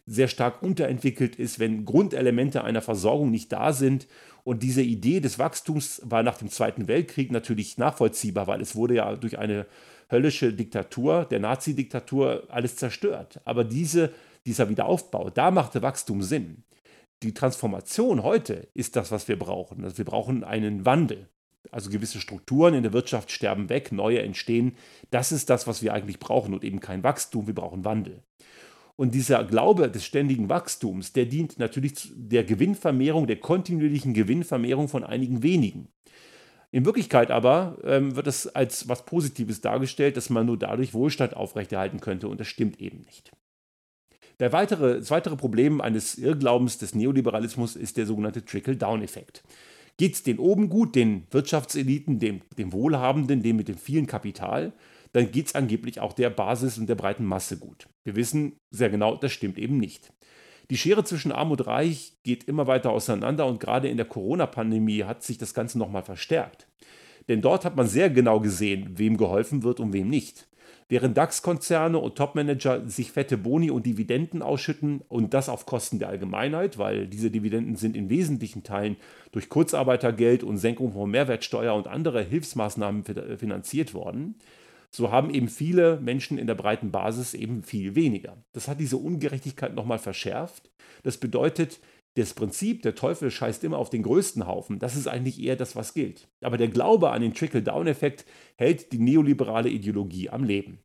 sehr 0.06 0.28
stark 0.28 0.62
unterentwickelt 0.62 1.38
ist, 1.38 1.58
wenn 1.58 1.86
Grundelemente 1.86 2.66
einer 2.66 2.82
Versorgung 2.82 3.32
nicht 3.32 3.54
da 3.54 3.72
sind. 3.72 4.08
Und 4.44 4.62
diese 4.62 4.82
Idee 4.82 5.22
des 5.22 5.40
Wachstums 5.40 6.02
war 6.04 6.22
nach 6.22 6.38
dem 6.38 6.50
Zweiten 6.50 6.90
Weltkrieg 6.90 7.32
natürlich 7.32 7.78
nachvollziehbar, 7.78 8.46
weil 8.46 8.60
es 8.60 8.76
wurde 8.76 8.96
ja 8.96 9.16
durch 9.16 9.40
eine 9.40 9.66
höllische 10.12 10.52
Diktatur, 10.54 11.26
der 11.26 11.40
Nazi-Diktatur, 11.40 12.44
alles 12.50 12.76
zerstört. 12.76 13.40
Aber 13.46 13.64
diese, 13.64 14.12
dieser 14.46 14.70
Wiederaufbau, 14.70 15.30
da 15.30 15.52
machte 15.52 15.82
Wachstum 15.82 16.22
Sinn. 16.22 16.64
Die 17.24 17.34
Transformation 17.34 18.24
heute 18.24 18.68
ist 18.74 18.96
das, 18.96 19.12
was 19.12 19.28
wir 19.28 19.40
brauchen. 19.40 19.84
Also 19.84 19.98
wir 19.98 20.06
brauchen 20.06 20.44
einen 20.44 20.86
Wandel. 20.86 21.30
Also 21.72 21.90
gewisse 21.90 22.20
Strukturen 22.20 22.74
in 22.74 22.84
der 22.84 22.94
Wirtschaft 22.94 23.32
sterben 23.32 23.70
weg, 23.70 23.92
neue 23.92 24.22
entstehen. 24.22 24.76
Das 25.10 25.32
ist 25.32 25.50
das, 25.50 25.66
was 25.66 25.82
wir 25.82 25.94
eigentlich 25.94 26.20
brauchen 26.20 26.54
und 26.54 26.64
eben 26.64 26.80
kein 26.80 27.04
Wachstum, 27.04 27.48
wir 27.48 27.56
brauchen 27.56 27.86
Wandel. 27.86 28.22
Und 28.98 29.14
dieser 29.14 29.44
Glaube 29.44 29.90
des 29.90 30.06
ständigen 30.06 30.48
Wachstums, 30.48 31.12
der 31.12 31.26
dient 31.26 31.60
natürlich 31.60 32.12
der 32.16 32.44
Gewinnvermehrung, 32.44 33.28
der 33.28 33.40
kontinuierlichen 33.40 34.14
Gewinnvermehrung 34.14 34.88
von 34.88 35.04
einigen 35.04 35.44
wenigen. 35.44 35.90
In 36.72 36.86
Wirklichkeit 36.86 37.32
aber 37.32 37.78
ähm, 37.84 38.16
wird 38.16 38.28
es 38.28 38.48
als 38.48 38.88
was 38.88 39.06
Positives 39.06 39.62
dargestellt, 39.62 40.18
dass 40.18 40.30
man 40.30 40.46
nur 40.46 40.58
dadurch 40.58 40.94
Wohlstand 40.94 41.36
aufrechterhalten 41.36 42.00
könnte 42.00 42.28
und 42.28 42.40
das 42.40 42.48
stimmt 42.48 42.80
eben 42.80 43.00
nicht. 43.02 43.32
Der 44.40 44.52
weitere, 44.52 45.00
das 45.00 45.12
weitere 45.12 45.36
Problem 45.36 45.82
eines 45.82 46.18
Irrglaubens 46.18 46.78
des 46.78 46.94
Neoliberalismus 46.94 47.76
ist 47.76 47.98
der 47.98 48.06
sogenannte 48.06 48.44
Trickle-Down-Effekt. 48.44 49.44
Geht 49.98 50.16
es 50.16 50.24
den 50.24 50.40
oben 50.40 50.68
gut, 50.70 50.96
den 50.96 51.26
Wirtschaftseliten, 51.32 52.20
dem, 52.20 52.42
dem 52.58 52.74
Wohlhabenden, 52.74 53.42
dem 53.42 53.56
mit 53.56 53.70
dem 53.70 53.78
vielen 53.78 54.08
Kapital, 54.08 54.74
dann 55.14 55.32
geht 55.32 55.48
es 55.48 55.56
angeblich 55.56 56.02
auch 56.02 56.12
der 56.12 56.30
Basis 56.30 56.78
und 56.78 56.90
der 56.90 56.96
breiten 56.96 57.24
Masse 57.24 57.58
gut. 57.58 57.88
Wir 58.04 58.18
wissen 58.18 58.58
sehr 58.72 58.90
genau, 58.90 59.16
das 59.16 59.32
stimmt 59.32 59.58
eben 59.58 59.78
nicht. 59.78 60.12
Die 60.70 60.78
Schere 60.78 61.06
zwischen 61.06 61.32
Arm 61.32 61.52
und 61.52 61.66
Reich 61.66 62.18
geht 62.24 62.44
immer 62.46 62.68
weiter 62.68 62.92
auseinander 62.92 63.46
und 63.46 63.62
gerade 63.62 63.88
in 63.88 63.96
der 63.96 64.08
Corona-Pandemie 64.08 65.04
hat 65.04 65.24
sich 65.24 65.38
das 65.38 65.54
Ganze 65.54 65.78
nochmal 65.78 66.04
verstärkt. 66.04 66.68
Denn 67.30 67.42
dort 67.42 67.64
hat 67.64 67.78
man 67.78 67.88
sehr 67.88 68.10
genau 68.10 68.42
gesehen, 68.42 68.98
wem 68.98 69.16
geholfen 69.16 69.64
wird 69.64 69.80
und 69.80 69.94
wem 69.94 70.10
nicht. 70.10 70.48
Während 70.88 71.18
DAX-Konzerne 71.18 71.98
und 71.98 72.16
Topmanager 72.16 72.88
sich 72.88 73.12
fette 73.12 73.38
Boni 73.38 73.72
und 73.72 73.86
Dividenden 73.86 74.42
ausschütten 74.42 75.02
und 75.08 75.34
das 75.34 75.50
auf 75.50 75.66
Kosten 75.66 76.00
der 76.00 76.10
Allgemeinheit, 76.10 76.78
weil 76.78 77.08
diese 77.08 77.32
Dividenden 77.32 77.76
sind 77.76 77.96
in 77.96 78.10
wesentlichen 78.10 78.64
Teilen 78.64 78.98
durch 79.32 79.50
Kurzarbeitergeld 79.50 80.44
und 80.44 80.58
Senkung 80.58 80.94
von 80.94 81.10
Mehrwertsteuer 81.10 81.74
und 81.74 81.88
andere 81.88 82.22
Hilfsmaßnahmen 82.22 83.04
finanziert 83.38 83.94
worden, 83.94 84.36
so 84.92 85.12
haben 85.12 85.30
eben 85.30 85.50
viele 85.50 86.00
Menschen 86.00 86.38
in 86.38 86.48
der 86.48 86.56
breiten 86.56 86.92
Basis 86.92 87.34
eben 87.34 87.64
viel 87.64 87.96
weniger. 87.96 88.38
Das 88.54 88.68
hat 88.68 88.80
diese 88.80 88.96
Ungerechtigkeit 88.96 89.76
nochmal 89.76 90.00
verschärft. 90.00 90.72
Das 91.04 91.18
bedeutet, 91.18 91.80
das 92.16 92.34
Prinzip, 92.34 92.82
der 92.82 92.96
Teufel 92.96 93.30
scheißt 93.30 93.64
immer 93.64 93.78
auf 93.78 93.90
den 93.90 94.04
größten 94.04 94.48
Haufen, 94.48 94.80
das 94.80 94.96
ist 94.96 95.08
eigentlich 95.08 95.42
eher 95.42 95.56
das, 95.56 95.76
was 95.76 95.94
gilt. 95.94 96.28
Aber 96.42 96.58
der 96.58 96.70
Glaube 96.70 97.12
an 97.12 97.22
den 97.22 97.34
Trickle-Down-Effekt 97.34 98.26
hält 98.58 98.92
die 98.94 99.00
neoliberale 99.00 99.70
Ideologie 99.70 100.30
am 100.30 100.44
Leben. 100.44 100.80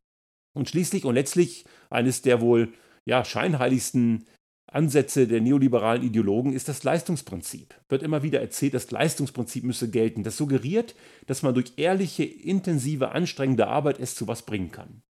Und 0.53 0.69
schließlich 0.69 1.05
und 1.05 1.15
letztlich 1.15 1.65
eines 1.89 2.21
der 2.21 2.41
wohl 2.41 2.73
ja, 3.05 3.23
scheinheiligsten 3.23 4.25
Ansätze 4.71 5.27
der 5.27 5.41
neoliberalen 5.41 6.03
Ideologen 6.03 6.53
ist 6.53 6.69
das 6.69 6.83
Leistungsprinzip. 6.83 7.75
Wird 7.89 8.03
immer 8.03 8.23
wieder 8.23 8.39
erzählt, 8.39 8.73
das 8.73 8.91
Leistungsprinzip 8.91 9.63
müsse 9.63 9.89
gelten. 9.89 10.23
Das 10.23 10.37
suggeriert, 10.37 10.95
dass 11.27 11.43
man 11.43 11.53
durch 11.53 11.73
ehrliche, 11.77 12.23
intensive, 12.23 13.11
anstrengende 13.11 13.67
Arbeit 13.67 13.99
es 13.99 14.15
zu 14.15 14.27
was 14.27 14.43
bringen 14.43 14.71
kann. 14.71 15.01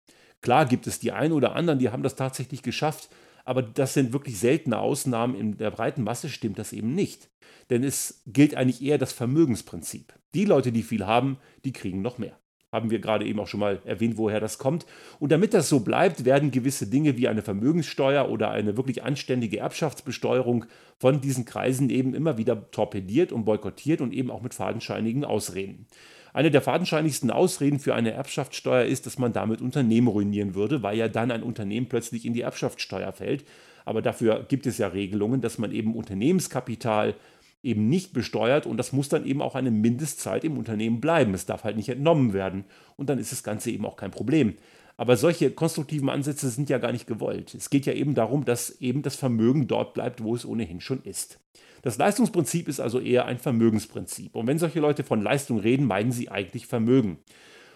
Klar 0.42 0.66
gibt 0.66 0.88
es 0.88 1.00
die 1.00 1.12
einen 1.12 1.34
oder 1.34 1.56
anderen, 1.56 1.78
die 1.78 1.90
haben 1.90 2.02
das 2.02 2.16
tatsächlich 2.16 2.64
geschafft, 2.64 3.10
aber 3.46 3.62
das 3.62 3.94
sind 3.94 4.14
wirklich 4.14 4.40
seltene 4.40 4.80
Ausnahmen. 4.80 5.36
In 5.36 5.58
der 5.58 5.72
breiten 5.72 6.04
Masse 6.04 6.30
stimmt 6.30 6.60
das 6.60 6.74
eben 6.74 6.94
nicht. 6.96 7.30
Denn 7.70 7.84
es 7.84 8.22
gilt 8.28 8.56
eigentlich 8.56 8.82
eher 8.82 8.98
das 8.98 9.14
Vermögensprinzip. 9.14 10.14
Die 10.34 10.46
Leute, 10.46 10.72
die 10.72 10.84
viel 10.84 11.06
haben, 11.06 11.38
die 11.64 11.74
kriegen 11.74 12.02
noch 12.02 12.18
mehr 12.18 12.38
haben 12.72 12.90
wir 12.90 13.00
gerade 13.00 13.26
eben 13.26 13.40
auch 13.40 13.48
schon 13.48 13.60
mal 13.60 13.82
erwähnt, 13.84 14.18
woher 14.18 14.40
das 14.40 14.58
kommt. 14.58 14.86
Und 15.20 15.32
damit 15.32 15.54
das 15.54 15.68
so 15.68 15.82
bleibt, 15.82 16.24
werden 16.24 16.52
gewisse 16.52 16.88
Dinge 16.88 17.18
wie 17.18 17.28
eine 17.28 17.42
Vermögenssteuer 17.42 18.30
oder 18.30 18.52
eine 18.52 18.78
wirklich 18.78 19.04
anständige 19.04 19.60
Erbschaftsbesteuerung 19.60 20.66
von 20.98 21.20
diesen 21.20 21.44
Kreisen 21.44 21.90
eben 21.90 22.14
immer 22.14 22.38
wieder 22.38 22.72
torpediert 22.72 23.34
und 23.34 23.44
boykottiert 23.44 24.00
und 24.00 24.14
eben 24.14 24.32
auch 24.32 24.42
mit 24.42 24.54
fadenscheinigen 24.54 25.26
Ausreden. 25.26 25.86
Eine 26.34 26.52
der 26.52 26.62
fadenscheinigsten 26.62 27.32
Ausreden 27.32 27.80
für 27.80 27.94
eine 27.94 28.12
Erbschaftssteuer 28.12 28.86
ist, 28.86 29.06
dass 29.06 29.18
man 29.18 29.34
damit 29.34 29.62
Unternehmen 29.62 30.08
ruinieren 30.08 30.56
würde, 30.56 30.82
weil 30.82 30.98
ja 30.98 31.08
dann 31.08 31.32
ein 31.32 31.44
Unternehmen 31.44 31.88
plötzlich 31.88 32.26
in 32.26 32.34
die 32.34 32.42
Erbschaftssteuer 32.42 33.12
fällt. 33.12 33.44
Aber 33.84 34.02
dafür 34.02 34.46
gibt 34.48 34.66
es 34.66 34.78
ja 34.78 34.88
Regelungen, 34.88 35.42
dass 35.42 35.58
man 35.58 35.72
eben 35.72 35.96
Unternehmenskapital 35.96 37.16
eben 37.64 37.90
nicht 37.90 38.14
besteuert 38.14 38.66
und 38.66 38.78
das 38.78 38.92
muss 38.92 39.10
dann 39.10 39.26
eben 39.26 39.42
auch 39.42 39.56
eine 39.56 39.72
Mindestzeit 39.72 40.44
im 40.44 40.58
Unternehmen 40.58 41.00
bleiben. 41.02 41.34
Es 41.34 41.46
darf 41.46 41.64
halt 41.64 41.76
nicht 41.76 41.90
entnommen 41.90 42.34
werden 42.34 42.64
und 42.98 43.10
dann 43.10 43.20
ist 43.20 43.32
das 43.32 43.44
Ganze 43.44 43.72
eben 43.72 43.86
auch 43.86 43.98
kein 43.98 44.12
Problem. 44.12 44.56
Aber 44.98 45.18
solche 45.18 45.52
konstruktiven 45.52 46.10
Ansätze 46.10 46.50
sind 46.50 46.70
ja 46.70 46.78
gar 46.78 46.92
nicht 46.92 47.08
gewollt. 47.08 47.56
Es 47.56 47.70
geht 47.70 47.86
ja 47.86 47.94
eben 47.94 48.14
darum, 48.14 48.46
dass 48.46 48.82
eben 48.82 49.02
das 49.02 49.16
Vermögen 49.16 49.68
dort 49.68 49.94
bleibt, 49.94 50.24
wo 50.24 50.36
es 50.36 50.46
ohnehin 50.46 50.82
schon 50.82 51.02
ist. 51.04 51.40
Das 51.82 51.98
Leistungsprinzip 51.98 52.68
ist 52.68 52.80
also 52.80 53.00
eher 53.00 53.26
ein 53.26 53.40
Vermögensprinzip. 53.40 54.36
Und 54.36 54.48
wenn 54.48 54.60
solche 54.60 54.80
Leute 54.80 55.04
von 55.04 55.22
Leistung 55.22 55.60
reden, 55.60 55.86
meinen 55.86 56.12
sie 56.12 56.30
eigentlich 56.30 56.68
Vermögen. 56.68 57.20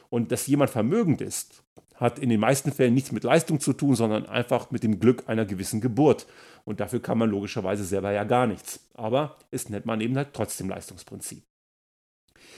Und 0.09 0.31
dass 0.31 0.47
jemand 0.47 0.69
vermögend 0.69 1.21
ist, 1.21 1.63
hat 1.95 2.19
in 2.19 2.29
den 2.29 2.39
meisten 2.39 2.71
Fällen 2.71 2.93
nichts 2.93 3.11
mit 3.11 3.23
Leistung 3.23 3.59
zu 3.59 3.73
tun, 3.73 3.95
sondern 3.95 4.25
einfach 4.25 4.69
mit 4.69 4.83
dem 4.83 4.99
Glück 4.99 5.23
einer 5.27 5.45
gewissen 5.45 5.81
Geburt. 5.81 6.27
Und 6.65 6.79
dafür 6.79 7.01
kann 7.01 7.17
man 7.17 7.29
logischerweise 7.29 7.85
selber 7.85 8.11
ja 8.11 8.23
gar 8.23 8.47
nichts. 8.47 8.79
Aber 8.93 9.37
es 9.51 9.69
nennt 9.69 9.85
man 9.85 10.01
eben 10.01 10.15
halt 10.17 10.33
trotzdem 10.33 10.69
Leistungsprinzip. 10.69 11.43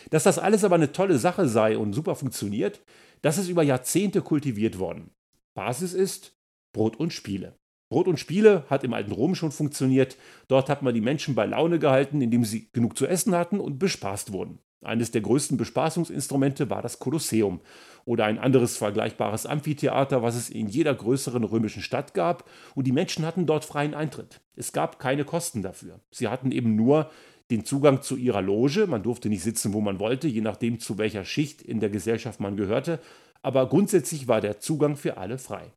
Dass 0.09 0.23
das 0.23 0.39
alles 0.39 0.63
aber 0.63 0.75
eine 0.75 0.91
tolle 0.91 1.17
Sache 1.17 1.47
sei 1.47 1.77
und 1.77 1.93
super 1.93 2.15
funktioniert, 2.15 2.81
das 3.21 3.37
ist 3.37 3.49
über 3.49 3.63
Jahrzehnte 3.63 4.21
kultiviert 4.21 4.79
worden. 4.79 5.11
Basis 5.53 5.93
ist 5.93 6.35
Brot 6.73 6.97
und 6.97 7.13
Spiele. 7.13 7.55
Brot 7.89 8.07
und 8.07 8.19
Spiele 8.19 8.65
hat 8.69 8.83
im 8.83 8.93
alten 8.93 9.11
Rom 9.11 9.35
schon 9.35 9.51
funktioniert. 9.51 10.17
Dort 10.47 10.69
hat 10.69 10.81
man 10.81 10.93
die 10.93 11.01
Menschen 11.01 11.35
bei 11.35 11.45
Laune 11.45 11.79
gehalten, 11.79 12.21
indem 12.21 12.43
sie 12.43 12.69
genug 12.73 12.97
zu 12.97 13.07
essen 13.07 13.35
hatten 13.35 13.59
und 13.59 13.79
bespaßt 13.79 14.33
wurden. 14.33 14.59
Eines 14.83 15.11
der 15.11 15.21
größten 15.21 15.57
Bespaßungsinstrumente 15.57 16.69
war 16.69 16.81
das 16.81 16.99
Kolosseum 16.99 17.61
oder 18.05 18.25
ein 18.25 18.37
anderes 18.37 18.77
vergleichbares 18.77 19.45
Amphitheater, 19.45 20.21
was 20.21 20.35
es 20.35 20.49
in 20.49 20.67
jeder 20.67 20.93
größeren 20.93 21.43
römischen 21.43 21.81
Stadt 21.81 22.13
gab, 22.13 22.47
und 22.75 22.85
die 22.85 22.91
Menschen 22.91 23.25
hatten 23.25 23.47
dort 23.47 23.65
freien 23.65 23.95
Eintritt. 23.95 24.41
Es 24.55 24.71
gab 24.71 24.99
keine 24.99 25.25
Kosten 25.25 25.61
dafür. 25.61 25.99
Sie 26.11 26.27
hatten 26.27 26.51
eben 26.51 26.75
nur 26.75 27.09
den 27.49 27.65
Zugang 27.65 28.01
zu 28.01 28.17
ihrer 28.17 28.41
Loge, 28.41 28.87
man 28.87 29.03
durfte 29.03 29.29
nicht 29.29 29.41
sitzen, 29.41 29.73
wo 29.73 29.81
man 29.81 29.99
wollte, 29.99 30.27
je 30.27 30.41
nachdem, 30.41 30.79
zu 30.79 30.97
welcher 30.97 31.25
Schicht 31.25 31.61
in 31.61 31.79
der 31.79 31.89
Gesellschaft 31.89 32.39
man 32.39 32.55
gehörte, 32.55 32.99
aber 33.41 33.67
grundsätzlich 33.67 34.27
war 34.27 34.41
der 34.41 34.59
Zugang 34.59 34.95
für 34.95 35.17
alle 35.17 35.37
frei. 35.37 35.71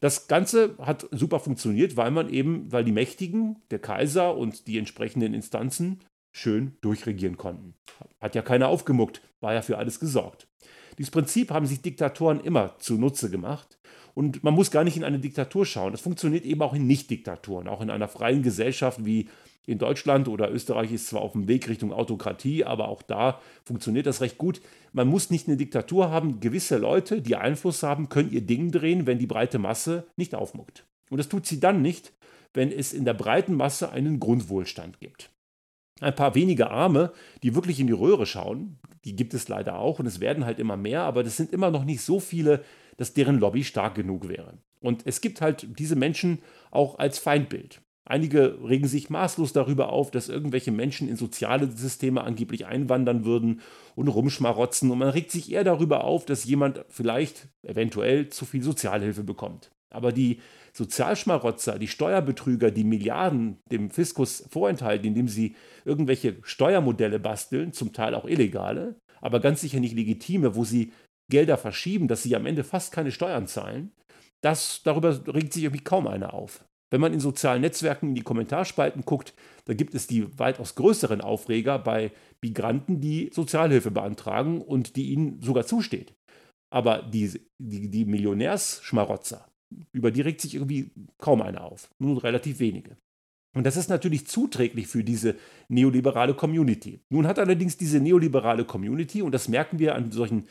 Das 0.00 0.28
Ganze 0.28 0.76
hat 0.78 1.08
super 1.10 1.40
funktioniert, 1.40 1.96
weil 1.96 2.10
man 2.10 2.28
eben, 2.28 2.70
weil 2.70 2.84
die 2.84 2.92
Mächtigen, 2.92 3.56
der 3.70 3.80
Kaiser 3.80 4.36
und 4.36 4.66
die 4.66 4.78
entsprechenden 4.78 5.34
Instanzen 5.34 6.00
schön 6.30 6.76
durchregieren 6.80 7.36
konnten. 7.36 7.74
Hat 8.20 8.34
ja 8.34 8.42
keiner 8.42 8.68
aufgemuckt, 8.68 9.22
war 9.40 9.54
ja 9.54 9.62
für 9.62 9.78
alles 9.78 9.98
gesorgt. 9.98 10.46
Dieses 10.98 11.10
Prinzip 11.10 11.50
haben 11.50 11.66
sich 11.66 11.82
Diktatoren 11.82 12.40
immer 12.40 12.76
zunutze 12.78 13.30
gemacht. 13.30 13.78
Und 14.14 14.42
man 14.42 14.54
muss 14.54 14.72
gar 14.72 14.82
nicht 14.82 14.96
in 14.96 15.04
eine 15.04 15.20
Diktatur 15.20 15.64
schauen. 15.64 15.92
Das 15.92 16.00
funktioniert 16.00 16.44
eben 16.44 16.60
auch 16.62 16.74
in 16.74 16.88
Nicht-Diktaturen. 16.88 17.68
Auch 17.68 17.80
in 17.80 17.90
einer 17.90 18.08
freien 18.08 18.42
Gesellschaft 18.42 19.04
wie 19.04 19.28
in 19.68 19.78
Deutschland 19.78 20.28
oder 20.28 20.50
Österreich 20.50 20.92
ist 20.92 21.08
zwar 21.08 21.20
auf 21.20 21.32
dem 21.32 21.46
Weg 21.46 21.68
Richtung 21.68 21.92
Autokratie, 21.92 22.64
aber 22.64 22.88
auch 22.88 23.02
da 23.02 23.40
funktioniert 23.64 24.06
das 24.06 24.20
recht 24.20 24.38
gut. 24.38 24.60
Man 24.92 25.08
muss 25.08 25.30
nicht 25.30 25.46
eine 25.46 25.56
Diktatur 25.56 26.10
haben. 26.10 26.40
Gewisse 26.40 26.78
Leute, 26.78 27.20
die 27.20 27.36
Einfluss 27.36 27.82
haben, 27.82 28.08
können 28.08 28.32
ihr 28.32 28.40
Ding 28.40 28.70
drehen, 28.70 29.06
wenn 29.06 29.18
die 29.18 29.26
breite 29.26 29.58
Masse 29.58 30.06
nicht 30.16 30.34
aufmuckt. 30.34 30.86
Und 31.10 31.18
das 31.18 31.28
tut 31.28 31.46
sie 31.46 31.60
dann 31.60 31.82
nicht, 31.82 32.12
wenn 32.54 32.72
es 32.72 32.92
in 32.92 33.04
der 33.04 33.14
breiten 33.14 33.54
Masse 33.54 33.90
einen 33.90 34.20
Grundwohlstand 34.20 35.00
gibt 35.00 35.30
ein 36.00 36.14
paar 36.14 36.34
wenige 36.34 36.70
Arme, 36.70 37.12
die 37.42 37.54
wirklich 37.54 37.80
in 37.80 37.86
die 37.86 37.92
Röhre 37.92 38.26
schauen. 38.26 38.78
Die 39.04 39.16
gibt 39.16 39.34
es 39.34 39.48
leider 39.48 39.78
auch 39.78 39.98
und 39.98 40.06
es 40.06 40.20
werden 40.20 40.44
halt 40.44 40.58
immer 40.58 40.76
mehr, 40.76 41.02
aber 41.02 41.22
das 41.22 41.36
sind 41.36 41.52
immer 41.52 41.70
noch 41.70 41.84
nicht 41.84 42.02
so 42.02 42.20
viele, 42.20 42.64
dass 42.96 43.14
deren 43.14 43.38
Lobby 43.38 43.64
stark 43.64 43.94
genug 43.94 44.28
wäre. 44.28 44.58
Und 44.80 45.06
es 45.06 45.20
gibt 45.20 45.40
halt 45.40 45.66
diese 45.78 45.96
Menschen 45.96 46.40
auch 46.70 46.98
als 46.98 47.18
Feindbild. 47.18 47.80
Einige 48.08 48.58
regen 48.66 48.88
sich 48.88 49.10
maßlos 49.10 49.52
darüber 49.52 49.90
auf, 49.92 50.10
dass 50.10 50.30
irgendwelche 50.30 50.72
Menschen 50.72 51.10
in 51.10 51.16
soziale 51.16 51.70
Systeme 51.70 52.24
angeblich 52.24 52.64
einwandern 52.64 53.26
würden 53.26 53.60
und 53.96 54.08
rumschmarotzen. 54.08 54.90
Und 54.90 54.98
man 54.98 55.10
regt 55.10 55.30
sich 55.30 55.52
eher 55.52 55.62
darüber 55.62 56.04
auf, 56.04 56.24
dass 56.24 56.46
jemand 56.46 56.86
vielleicht 56.88 57.48
eventuell 57.62 58.30
zu 58.30 58.46
viel 58.46 58.62
Sozialhilfe 58.62 59.24
bekommt. 59.24 59.70
Aber 59.90 60.10
die 60.10 60.40
Sozialschmarotzer, 60.72 61.78
die 61.78 61.86
Steuerbetrüger, 61.86 62.70
die 62.70 62.84
Milliarden 62.84 63.58
dem 63.70 63.90
Fiskus 63.90 64.42
vorenthalten, 64.48 65.06
indem 65.06 65.28
sie 65.28 65.54
irgendwelche 65.84 66.36
Steuermodelle 66.44 67.18
basteln, 67.18 67.74
zum 67.74 67.92
Teil 67.92 68.14
auch 68.14 68.24
illegale, 68.24 68.96
aber 69.20 69.40
ganz 69.40 69.60
sicher 69.60 69.80
nicht 69.80 69.94
legitime, 69.94 70.54
wo 70.54 70.64
sie 70.64 70.92
Gelder 71.30 71.58
verschieben, 71.58 72.08
dass 72.08 72.22
sie 72.22 72.34
am 72.34 72.46
Ende 72.46 72.64
fast 72.64 72.90
keine 72.90 73.12
Steuern 73.12 73.46
zahlen, 73.46 73.92
das, 74.40 74.82
darüber 74.82 75.26
regt 75.26 75.52
sich 75.52 75.64
irgendwie 75.64 75.84
kaum 75.84 76.06
einer 76.06 76.32
auf. 76.32 76.64
Wenn 76.90 77.00
man 77.00 77.12
in 77.12 77.20
sozialen 77.20 77.60
Netzwerken 77.60 78.08
in 78.10 78.14
die 78.14 78.22
Kommentarspalten 78.22 79.04
guckt, 79.04 79.34
da 79.66 79.74
gibt 79.74 79.94
es 79.94 80.06
die 80.06 80.38
weitaus 80.38 80.74
größeren 80.74 81.20
Aufreger 81.20 81.78
bei 81.78 82.12
Migranten, 82.40 83.00
die 83.00 83.30
Sozialhilfe 83.32 83.90
beantragen 83.90 84.62
und 84.62 84.96
die 84.96 85.10
ihnen 85.10 85.42
sogar 85.42 85.66
zusteht. 85.66 86.14
Aber 86.70 87.02
die, 87.02 87.40
die, 87.58 87.90
die 87.90 88.04
Millionärsschmarotzer, 88.04 89.48
über 89.92 90.10
die 90.10 90.22
regt 90.22 90.40
sich 90.40 90.54
irgendwie 90.54 90.90
kaum 91.18 91.42
einer 91.42 91.64
auf. 91.64 91.90
Nur 91.98 92.22
relativ 92.24 92.58
wenige. 92.58 92.96
Und 93.54 93.64
das 93.64 93.76
ist 93.76 93.88
natürlich 93.88 94.26
zuträglich 94.26 94.86
für 94.86 95.02
diese 95.02 95.34
neoliberale 95.68 96.34
Community. 96.34 97.00
Nun 97.10 97.26
hat 97.26 97.38
allerdings 97.38 97.76
diese 97.76 97.98
neoliberale 97.98 98.64
Community, 98.64 99.22
und 99.22 99.32
das 99.32 99.48
merken 99.48 99.78
wir 99.78 99.94
an 99.94 100.12
solchen 100.12 100.46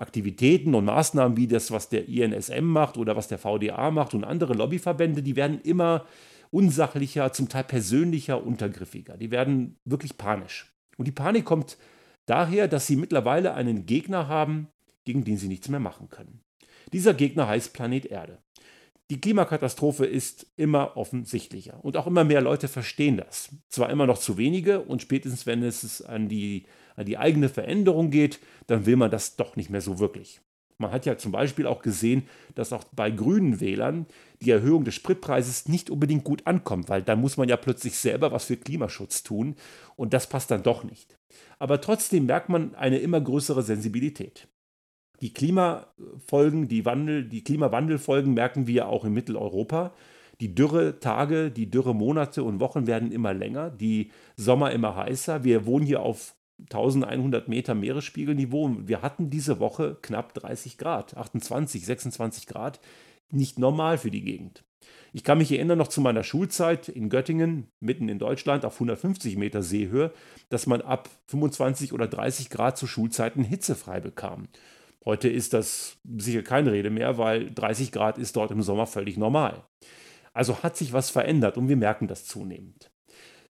Aktivitäten 0.00 0.74
und 0.74 0.86
Maßnahmen 0.86 1.36
wie 1.36 1.46
das, 1.46 1.70
was 1.70 1.88
der 1.88 2.08
INSM 2.08 2.64
macht 2.64 2.96
oder 2.96 3.16
was 3.16 3.28
der 3.28 3.38
VDA 3.38 3.90
macht 3.90 4.14
und 4.14 4.24
andere 4.24 4.54
Lobbyverbände, 4.54 5.22
die 5.22 5.36
werden 5.36 5.60
immer 5.62 6.06
unsachlicher, 6.50 7.32
zum 7.32 7.48
Teil 7.48 7.64
persönlicher, 7.64 8.44
untergriffiger. 8.44 9.16
Die 9.16 9.30
werden 9.30 9.76
wirklich 9.84 10.16
panisch. 10.18 10.72
Und 10.96 11.06
die 11.06 11.12
Panik 11.12 11.44
kommt 11.44 11.78
daher, 12.26 12.68
dass 12.68 12.86
sie 12.86 12.96
mittlerweile 12.96 13.54
einen 13.54 13.86
Gegner 13.86 14.28
haben, 14.28 14.68
gegen 15.04 15.24
den 15.24 15.36
sie 15.36 15.48
nichts 15.48 15.68
mehr 15.68 15.80
machen 15.80 16.08
können. 16.08 16.40
Dieser 16.92 17.14
Gegner 17.14 17.46
heißt 17.46 17.72
Planet 17.72 18.06
Erde. 18.06 18.38
Die 19.10 19.20
Klimakatastrophe 19.20 20.06
ist 20.06 20.46
immer 20.56 20.96
offensichtlicher 20.96 21.84
und 21.84 21.96
auch 21.96 22.06
immer 22.06 22.22
mehr 22.22 22.40
Leute 22.40 22.68
verstehen 22.68 23.16
das. 23.16 23.50
Zwar 23.68 23.90
immer 23.90 24.06
noch 24.06 24.18
zu 24.18 24.38
wenige 24.38 24.80
und 24.80 25.02
spätestens 25.02 25.46
wenn 25.46 25.64
es 25.64 26.00
an 26.00 26.28
die, 26.28 26.66
an 27.00 27.06
die 27.06 27.18
eigene 27.18 27.48
Veränderung 27.48 28.10
geht, 28.10 28.38
dann 28.66 28.86
will 28.86 28.96
man 28.96 29.10
das 29.10 29.36
doch 29.36 29.56
nicht 29.56 29.70
mehr 29.70 29.80
so 29.80 29.98
wirklich. 29.98 30.40
Man 30.78 30.92
hat 30.92 31.04
ja 31.04 31.18
zum 31.18 31.30
Beispiel 31.30 31.66
auch 31.66 31.82
gesehen, 31.82 32.22
dass 32.54 32.72
auch 32.72 32.84
bei 32.84 33.10
grünen 33.10 33.60
Wählern 33.60 34.06
die 34.40 34.50
Erhöhung 34.50 34.84
des 34.84 34.94
Spritpreises 34.94 35.68
nicht 35.68 35.90
unbedingt 35.90 36.24
gut 36.24 36.46
ankommt, 36.46 36.88
weil 36.88 37.02
dann 37.02 37.20
muss 37.20 37.36
man 37.36 37.50
ja 37.50 37.58
plötzlich 37.58 37.98
selber 37.98 38.32
was 38.32 38.46
für 38.46 38.56
Klimaschutz 38.56 39.22
tun 39.22 39.56
und 39.96 40.14
das 40.14 40.28
passt 40.28 40.50
dann 40.50 40.62
doch 40.62 40.82
nicht. 40.82 41.18
Aber 41.58 41.82
trotzdem 41.82 42.24
merkt 42.24 42.48
man 42.48 42.74
eine 42.76 42.98
immer 42.98 43.20
größere 43.20 43.62
Sensibilität. 43.62 44.48
Die 45.20 45.34
Klimafolgen, 45.34 46.68
die, 46.68 46.86
Wandel, 46.86 47.28
die 47.28 47.44
Klimawandelfolgen 47.44 48.32
merken 48.32 48.66
wir 48.66 48.88
auch 48.88 49.04
in 49.04 49.12
Mitteleuropa. 49.12 49.92
Die 50.40 50.54
Dürre-Tage, 50.54 51.50
die 51.50 51.70
Dürre-Monate 51.70 52.42
und 52.42 52.60
Wochen 52.60 52.86
werden 52.86 53.12
immer 53.12 53.34
länger, 53.34 53.68
die 53.68 54.10
Sommer 54.36 54.70
immer 54.72 54.96
heißer. 54.96 55.44
Wir 55.44 55.66
wohnen 55.66 55.84
hier 55.84 56.00
auf 56.00 56.34
1100 56.62 57.48
Meter 57.48 57.74
Meeresspiegelniveau. 57.74 58.76
Wir 58.86 59.02
hatten 59.02 59.30
diese 59.30 59.60
Woche 59.60 59.98
knapp 60.02 60.34
30 60.34 60.78
Grad, 60.78 61.16
28, 61.16 61.84
26 61.84 62.46
Grad. 62.46 62.80
Nicht 63.30 63.58
normal 63.58 63.98
für 63.98 64.10
die 64.10 64.22
Gegend. 64.22 64.64
Ich 65.12 65.24
kann 65.24 65.38
mich 65.38 65.50
erinnern 65.50 65.78
noch 65.78 65.88
zu 65.88 66.00
meiner 66.00 66.22
Schulzeit 66.22 66.88
in 66.88 67.08
Göttingen, 67.08 67.68
mitten 67.80 68.08
in 68.08 68.18
Deutschland, 68.18 68.64
auf 68.64 68.74
150 68.74 69.36
Meter 69.36 69.62
Seehöhe, 69.62 70.12
dass 70.48 70.66
man 70.66 70.82
ab 70.82 71.08
25 71.26 71.92
oder 71.92 72.06
30 72.06 72.50
Grad 72.50 72.78
zu 72.78 72.86
Schulzeiten 72.86 73.42
hitzefrei 73.42 74.00
bekam. 74.00 74.48
Heute 75.04 75.28
ist 75.28 75.54
das 75.54 75.96
sicher 76.04 76.42
keine 76.42 76.72
Rede 76.72 76.90
mehr, 76.90 77.18
weil 77.18 77.50
30 77.50 77.90
Grad 77.90 78.18
ist 78.18 78.36
dort 78.36 78.50
im 78.50 78.62
Sommer 78.62 78.86
völlig 78.86 79.16
normal. 79.16 79.64
Also 80.32 80.62
hat 80.62 80.76
sich 80.76 80.92
was 80.92 81.10
verändert 81.10 81.56
und 81.56 81.68
wir 81.68 81.76
merken 81.76 82.06
das 82.06 82.26
zunehmend. 82.26 82.90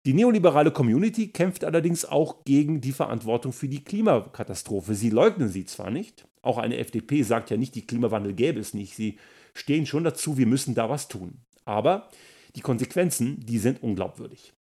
Die 0.05 0.13
neoliberale 0.13 0.71
Community 0.71 1.29
kämpft 1.29 1.63
allerdings 1.63 2.05
auch 2.05 2.43
gegen 2.45 2.79
die 2.79 2.91
Verantwortung 2.91 3.53
für 3.53 3.67
die 3.67 3.83
Klimakatastrophe. 3.83 4.93
Sie 4.93 5.09
leugnen 5.09 5.49
sie 5.49 5.65
zwar 5.65 5.89
nicht, 5.89 6.27
auch 6.45 6.59
eine 6.59 6.77
FDP 6.77 7.23
sagt 7.23 7.49
ja 7.49 7.57
nicht, 7.57 7.73
die 7.73 7.87
Klimawandel 7.87 8.33
gäbe 8.33 8.59
es 8.59 8.75
nicht. 8.75 8.95
Sie 8.95 9.17
stehen 9.55 9.87
schon 9.87 10.03
dazu, 10.03 10.37
wir 10.37 10.45
müssen 10.45 10.75
da 10.75 10.89
was 10.89 11.07
tun. 11.07 11.39
Aber 11.65 12.09
die 12.55 12.61
Konsequenzen, 12.61 13.39
die 13.43 13.57
sind 13.57 13.81
unglaubwürdig. 13.81 14.53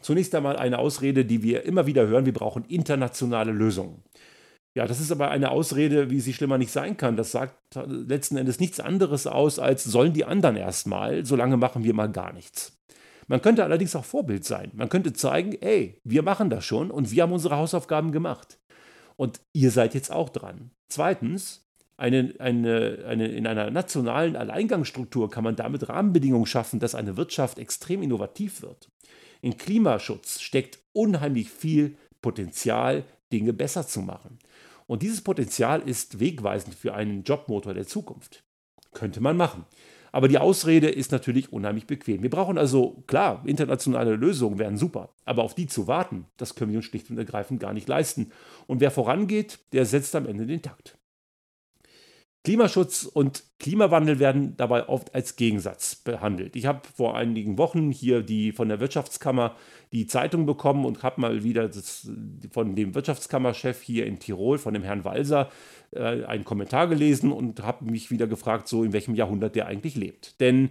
Zunächst 0.00 0.34
einmal 0.34 0.56
eine 0.56 0.78
Ausrede, 0.78 1.26
die 1.26 1.42
wir 1.42 1.64
immer 1.64 1.86
wieder 1.86 2.06
hören, 2.06 2.24
wir 2.24 2.32
brauchen 2.32 2.64
internationale 2.64 3.52
Lösungen. 3.52 4.02
Ja, 4.74 4.86
das 4.86 5.00
ist 5.00 5.12
aber 5.12 5.30
eine 5.30 5.50
Ausrede, 5.50 6.08
wie 6.08 6.20
sie 6.20 6.32
schlimmer 6.32 6.56
nicht 6.56 6.70
sein 6.70 6.96
kann. 6.96 7.16
Das 7.16 7.32
sagt 7.32 7.56
letzten 7.74 8.36
Endes 8.38 8.58
nichts 8.58 8.80
anderes 8.80 9.26
aus, 9.26 9.58
als 9.58 9.84
sollen 9.84 10.14
die 10.14 10.24
anderen 10.24 10.56
erstmal, 10.56 11.26
solange 11.26 11.58
machen 11.58 11.84
wir 11.84 11.92
mal 11.92 12.10
gar 12.10 12.32
nichts. 12.32 12.77
Man 13.28 13.42
könnte 13.42 13.62
allerdings 13.62 13.94
auch 13.94 14.04
Vorbild 14.04 14.44
sein. 14.44 14.72
Man 14.74 14.88
könnte 14.88 15.12
zeigen, 15.12 15.52
ey, 15.60 16.00
wir 16.02 16.22
machen 16.22 16.50
das 16.50 16.64
schon 16.64 16.90
und 16.90 17.10
wir 17.10 17.22
haben 17.22 17.32
unsere 17.32 17.56
Hausaufgaben 17.56 18.10
gemacht. 18.10 18.58
Und 19.16 19.40
ihr 19.52 19.70
seid 19.70 19.94
jetzt 19.94 20.10
auch 20.10 20.30
dran. 20.30 20.70
Zweitens, 20.88 21.68
eine, 21.98 22.34
eine, 22.38 23.04
eine, 23.06 23.28
in 23.28 23.46
einer 23.46 23.70
nationalen 23.70 24.36
Alleingangsstruktur 24.36 25.30
kann 25.30 25.44
man 25.44 25.56
damit 25.56 25.88
Rahmenbedingungen 25.88 26.46
schaffen, 26.46 26.80
dass 26.80 26.94
eine 26.94 27.16
Wirtschaft 27.16 27.58
extrem 27.58 28.02
innovativ 28.02 28.62
wird. 28.62 28.90
In 29.42 29.56
Klimaschutz 29.56 30.40
steckt 30.40 30.78
unheimlich 30.92 31.50
viel 31.50 31.96
Potenzial, 32.22 33.04
Dinge 33.32 33.52
besser 33.52 33.86
zu 33.86 34.00
machen. 34.00 34.38
Und 34.86 35.02
dieses 35.02 35.20
Potenzial 35.20 35.86
ist 35.86 36.18
wegweisend 36.18 36.74
für 36.74 36.94
einen 36.94 37.24
Jobmotor 37.24 37.74
der 37.74 37.86
Zukunft. 37.86 38.42
Könnte 38.94 39.20
man 39.20 39.36
machen. 39.36 39.66
Aber 40.12 40.28
die 40.28 40.38
Ausrede 40.38 40.88
ist 40.88 41.12
natürlich 41.12 41.52
unheimlich 41.52 41.86
bequem. 41.86 42.22
Wir 42.22 42.30
brauchen 42.30 42.58
also, 42.58 43.02
klar, 43.06 43.42
internationale 43.46 44.16
Lösungen 44.16 44.58
wären 44.58 44.76
super, 44.76 45.10
aber 45.24 45.42
auf 45.42 45.54
die 45.54 45.66
zu 45.66 45.86
warten, 45.86 46.26
das 46.36 46.54
können 46.54 46.70
wir 46.70 46.78
uns 46.78 46.86
schlicht 46.86 47.10
und 47.10 47.18
ergreifend 47.18 47.60
gar 47.60 47.72
nicht 47.72 47.88
leisten. 47.88 48.32
Und 48.66 48.80
wer 48.80 48.90
vorangeht, 48.90 49.58
der 49.72 49.86
setzt 49.86 50.14
am 50.16 50.26
Ende 50.26 50.46
den 50.46 50.62
Takt. 50.62 50.97
Klimaschutz 52.44 53.04
und 53.04 53.42
Klimawandel 53.58 54.20
werden 54.20 54.56
dabei 54.56 54.88
oft 54.88 55.14
als 55.14 55.36
Gegensatz 55.36 55.96
behandelt. 55.96 56.54
Ich 56.54 56.66
habe 56.66 56.82
vor 56.96 57.16
einigen 57.16 57.58
Wochen 57.58 57.90
hier 57.90 58.22
die 58.22 58.52
von 58.52 58.68
der 58.68 58.80
Wirtschaftskammer 58.80 59.56
die 59.92 60.06
Zeitung 60.06 60.46
bekommen 60.46 60.84
und 60.84 61.02
habe 61.02 61.20
mal 61.20 61.42
wieder 61.42 61.68
das, 61.68 62.08
von 62.50 62.76
dem 62.76 62.94
Wirtschaftskammerchef 62.94 63.82
hier 63.82 64.06
in 64.06 64.18
Tirol, 64.20 64.58
von 64.58 64.74
dem 64.74 64.84
Herrn 64.84 65.04
Walser, 65.04 65.50
äh, 65.90 66.24
einen 66.24 66.44
Kommentar 66.44 66.86
gelesen 66.86 67.32
und 67.32 67.62
habe 67.62 67.84
mich 67.84 68.10
wieder 68.10 68.26
gefragt, 68.26 68.68
so 68.68 68.84
in 68.84 68.92
welchem 68.92 69.14
Jahrhundert 69.14 69.56
der 69.56 69.66
eigentlich 69.66 69.96
lebt. 69.96 70.40
Denn 70.40 70.70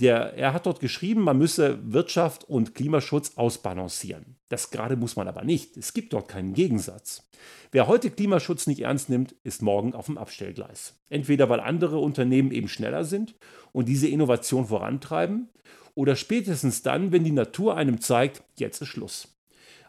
der, 0.00 0.34
er 0.34 0.52
hat 0.52 0.66
dort 0.66 0.80
geschrieben, 0.80 1.22
man 1.22 1.38
müsse 1.38 1.78
Wirtschaft 1.84 2.44
und 2.44 2.74
Klimaschutz 2.74 3.32
ausbalancieren. 3.36 4.36
Das 4.48 4.70
gerade 4.70 4.96
muss 4.96 5.16
man 5.16 5.28
aber 5.28 5.44
nicht. 5.44 5.76
Es 5.76 5.92
gibt 5.92 6.12
dort 6.12 6.28
keinen 6.28 6.54
Gegensatz. 6.54 7.28
Wer 7.70 7.86
heute 7.86 8.10
Klimaschutz 8.10 8.66
nicht 8.66 8.80
ernst 8.80 9.08
nimmt, 9.08 9.34
ist 9.44 9.62
morgen 9.62 9.94
auf 9.94 10.06
dem 10.06 10.18
Abstellgleis. 10.18 10.94
Entweder 11.10 11.48
weil 11.48 11.60
andere 11.60 11.98
Unternehmen 11.98 12.50
eben 12.50 12.68
schneller 12.68 13.04
sind 13.04 13.34
und 13.72 13.88
diese 13.88 14.08
Innovation 14.08 14.66
vorantreiben, 14.66 15.48
oder 15.94 16.16
spätestens 16.16 16.82
dann, 16.82 17.12
wenn 17.12 17.24
die 17.24 17.30
Natur 17.30 17.76
einem 17.76 18.00
zeigt, 18.00 18.42
jetzt 18.58 18.82
ist 18.82 18.88
Schluss. 18.88 19.28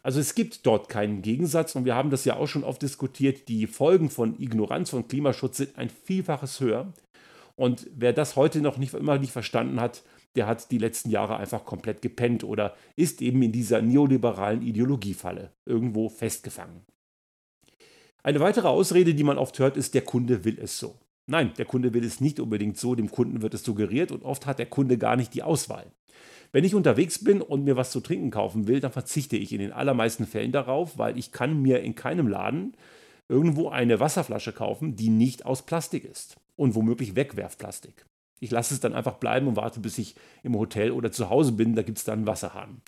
Also 0.04 0.20
es 0.20 0.36
gibt 0.36 0.68
dort 0.68 0.88
keinen 0.88 1.24
Gegensatz 1.24 1.76
und 1.76 1.86
wir 1.86 1.96
haben 1.96 2.12
das 2.12 2.26
ja 2.26 2.36
auch 2.36 2.46
schon 2.46 2.64
oft 2.64 2.82
diskutiert. 2.82 3.48
Die 3.48 3.66
Folgen 3.66 4.12
von 4.12 4.40
Ignoranz 4.40 4.92
von 4.92 5.08
Klimaschutz 5.08 5.58
sind 5.58 5.78
ein 5.80 5.90
Vielfaches 5.90 6.60
höher. 6.60 6.94
Und 7.56 7.88
wer 7.96 8.14
das 8.14 8.36
heute 8.36 8.62
noch 8.62 8.78
nicht, 8.78 8.94
immer 8.94 9.18
nicht 9.18 9.32
verstanden 9.32 9.80
hat, 9.80 10.04
der 10.36 10.48
hat 10.48 10.72
die 10.72 10.78
letzten 10.78 11.10
Jahre 11.10 11.38
einfach 11.38 11.64
komplett 11.64 12.02
gepennt 12.02 12.44
oder 12.44 12.76
ist 12.96 13.22
eben 13.22 13.42
in 13.42 13.54
dieser 13.54 13.82
neoliberalen 13.82 14.62
Ideologiefalle 14.62 15.52
irgendwo 15.66 16.10
festgefangen. 16.10 16.82
Eine 18.24 18.42
weitere 18.42 18.68
Ausrede, 18.68 19.14
die 19.14 19.24
man 19.24 19.38
oft 19.38 19.58
hört, 19.60 19.78
ist, 19.78 19.94
der 19.94 20.02
Kunde 20.02 20.44
will 20.44 20.60
es 20.60 20.78
so. 20.78 20.96
Nein, 21.28 21.54
der 21.58 21.66
Kunde 21.66 21.94
will 21.94 22.04
es 22.04 22.20
nicht 22.20 22.40
unbedingt 22.40 22.78
so, 22.78 22.96
dem 22.96 23.10
Kunden 23.10 23.42
wird 23.42 23.54
es 23.54 23.64
suggeriert 23.64 24.12
und 24.12 24.24
oft 24.24 24.46
hat 24.46 24.60
der 24.60 24.66
Kunde 24.66 24.98
gar 24.98 25.16
nicht 25.16 25.34
die 25.34 25.44
Auswahl. 25.44 25.86
Wenn 26.52 26.64
ich 26.64 26.76
unterwegs 26.76 27.24
bin 27.24 27.42
und 27.42 27.64
mir 27.64 27.78
was 27.78 27.92
zu 27.92 28.00
trinken 28.00 28.32
kaufen 28.32 28.68
will, 28.68 28.80
dann 28.80 28.92
verzichte 28.92 29.38
ich 29.38 29.54
in 29.54 29.60
den 29.60 29.72
allermeisten 29.72 30.26
Fällen 30.26 30.52
darauf, 30.52 30.98
weil 30.98 31.18
ich 31.18 31.32
kann 31.32 31.62
mir 31.62 31.82
in 31.82 31.96
keinem 31.96 32.28
Laden 32.28 32.76
irgendwo 33.28 33.70
eine 33.70 34.00
Wasserflasche 34.00 34.54
kaufen, 34.54 34.96
die 34.96 35.10
nicht 35.10 35.46
aus 35.46 35.64
Plastik 35.66 36.06
ist 36.06 36.38
und 36.56 36.76
womöglich 36.76 37.16
Wegwerfplastik. 37.16 38.06
Ich 38.40 38.52
lasse 38.52 38.74
es 38.74 38.82
dann 38.82 38.94
einfach 38.94 39.16
bleiben 39.16 39.48
und 39.48 39.56
warte, 39.56 39.80
bis 39.80 39.98
ich 39.98 40.16
im 40.44 40.58
Hotel 40.58 40.92
oder 40.92 41.12
zu 41.12 41.30
Hause 41.30 41.54
bin. 41.54 41.76
Da 41.76 41.84
gibt 41.84 41.98
es 41.98 42.04
dann 42.04 42.20
einen 42.20 42.28
Wasserhahn. 42.28 42.82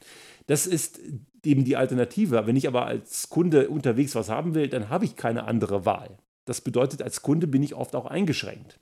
Das 0.45 0.67
ist 0.67 0.99
eben 1.43 1.63
die 1.63 1.77
Alternative. 1.77 2.45
Wenn 2.45 2.57
ich 2.57 2.67
aber 2.67 2.85
als 2.85 3.29
Kunde 3.29 3.69
unterwegs 3.69 4.13
was 4.15 4.29
haben 4.29 4.55
will, 4.55 4.67
dann 4.67 4.89
habe 4.89 5.05
ich 5.05 5.15
keine 5.15 5.45
andere 5.45 5.85
Wahl. 5.85 6.17
Das 6.45 6.61
bedeutet, 6.61 7.01
als 7.01 7.21
Kunde 7.21 7.47
bin 7.47 7.63
ich 7.63 7.75
oft 7.75 7.95
auch 7.95 8.05
eingeschränkt. 8.05 8.79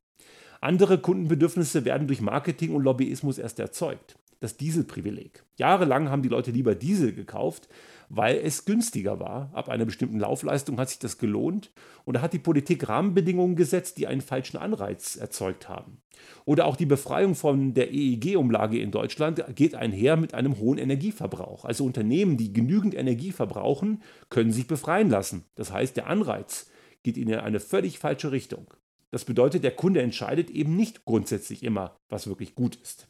Andere 0.62 0.98
Kundenbedürfnisse 0.98 1.86
werden 1.86 2.08
durch 2.08 2.22
Marketing 2.22 2.74
und 2.74 2.84
Lobbyismus 2.84 3.38
erst 3.38 3.60
erzeugt. 3.60 4.18
das 4.40 4.58
Dieselprivileg. 4.58 5.44
Jahrelang 5.58 6.10
haben 6.10 6.22
die 6.22 6.30
Leute 6.30 6.52
lieber 6.52 6.76
Diesel 6.76 7.14
gekauft, 7.14 7.68
weil 8.10 8.38
es 8.38 8.66
günstiger 8.66 9.20
war. 9.20 9.50
Ab 9.54 9.70
einer 9.70 9.86
bestimmten 9.86 10.20
Laufleistung 10.20 10.80
hat 10.80 10.90
sich 10.90 11.00
das 11.00 11.18
gelohnt 11.18 11.72
und 12.04 12.16
da 12.16 12.22
hat 12.22 12.34
die 12.34 12.40
Politik 12.40 12.88
Rahmenbedingungen 12.88 13.56
gesetzt, 13.56 13.98
die 13.98 14.08
einen 14.08 14.22
falschen 14.22 14.58
Anreiz 14.58 15.16
erzeugt 15.16 15.70
haben. 15.70 16.02
Oder 16.46 16.66
auch 16.66 16.76
die 16.76 16.86
Befreiung 16.86 17.36
von 17.36 17.74
der 17.74 17.92
EEG-Umlage 17.92 18.80
in 18.80 18.92
Deutschland 18.92 19.44
geht 19.56 19.76
einher 19.76 20.16
mit 20.18 20.34
einem 20.34 20.58
hohen 20.58 20.78
Energieverbrauch. 20.78 21.66
Also 21.66 21.86
Unternehmen, 21.86 22.38
die 22.38 22.54
genügend 22.54 22.96
Energie 22.96 23.32
verbrauchen, 23.32 24.02
können 24.30 24.52
sich 24.52 24.68
befreien 24.68 25.10
lassen. 25.10 25.46
Das 25.56 25.72
heißt, 25.72 25.98
der 25.98 26.08
Anreiz 26.08 26.70
geht 27.04 27.18
in 27.18 27.34
eine 27.34 27.60
völlig 27.60 28.00
falsche 28.00 28.32
Richtung. 28.32 28.68
Das 29.12 29.26
bedeutet, 29.26 29.64
der 29.64 29.72
Kunde 29.72 30.02
entscheidet 30.02 30.50
eben 30.50 30.76
nicht 30.76 31.06
grundsätzlich 31.06 31.64
immer, 31.64 31.98
was 32.10 32.28
wirklich 32.28 32.56
gut 32.56 32.76
ist. 32.76 33.08